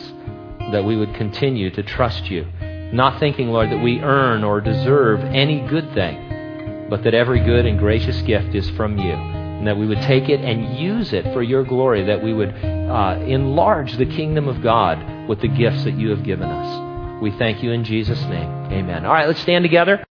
that 0.73 0.85
we 0.85 0.97
would 0.97 1.15
continue 1.15 1.71
to 1.71 1.83
trust 1.83 2.31
you, 2.31 2.47
not 2.93 3.21
thinking, 3.21 3.49
Lord, 3.49 3.71
that 3.71 3.83
we 3.83 4.01
earn 4.01 4.43
or 4.45 4.61
deserve 4.61 5.21
any 5.21 5.61
good 5.69 5.93
thing, 5.95 6.89
but 6.91 7.05
that 7.05 7.15
every 7.15 7.41
good 7.41 7.67
and 7.67 7.79
gracious 7.79 8.21
gift 8.23 8.55
is 8.55 8.69
from 8.71 8.99
you, 8.99 9.13
and 9.13 9.67
that 9.67 9.77
we 9.77 9.87
would 9.87 10.03
take 10.03 10.29
it 10.29 10.41
and 10.41 10.77
use 10.79 11.13
it 11.13 11.25
for 11.33 11.43
your 11.43 11.65
glory, 11.65 12.05
that 12.05 12.23
we 12.23 12.33
would 12.35 12.51
uh, 12.51 13.19
enlarge 13.27 13.97
the 13.97 14.07
kingdom 14.07 14.49
of 14.49 14.63
God 14.63 15.29
with 15.29 15.41
the 15.41 15.49
gifts 15.49 15.85
that 15.85 15.95
you 15.95 16.11
have 16.11 16.25
given 16.25 16.49
us. 16.49 17.23
We 17.23 17.31
thank 17.33 17.63
you 17.63 17.73
in 17.73 17.85
Jesus' 17.85 18.21
name. 18.23 18.51
Amen. 18.73 19.07
All 19.07 19.13
right, 19.13 19.27
let's 19.27 19.41
stand 19.41 19.65
together. 19.65 20.05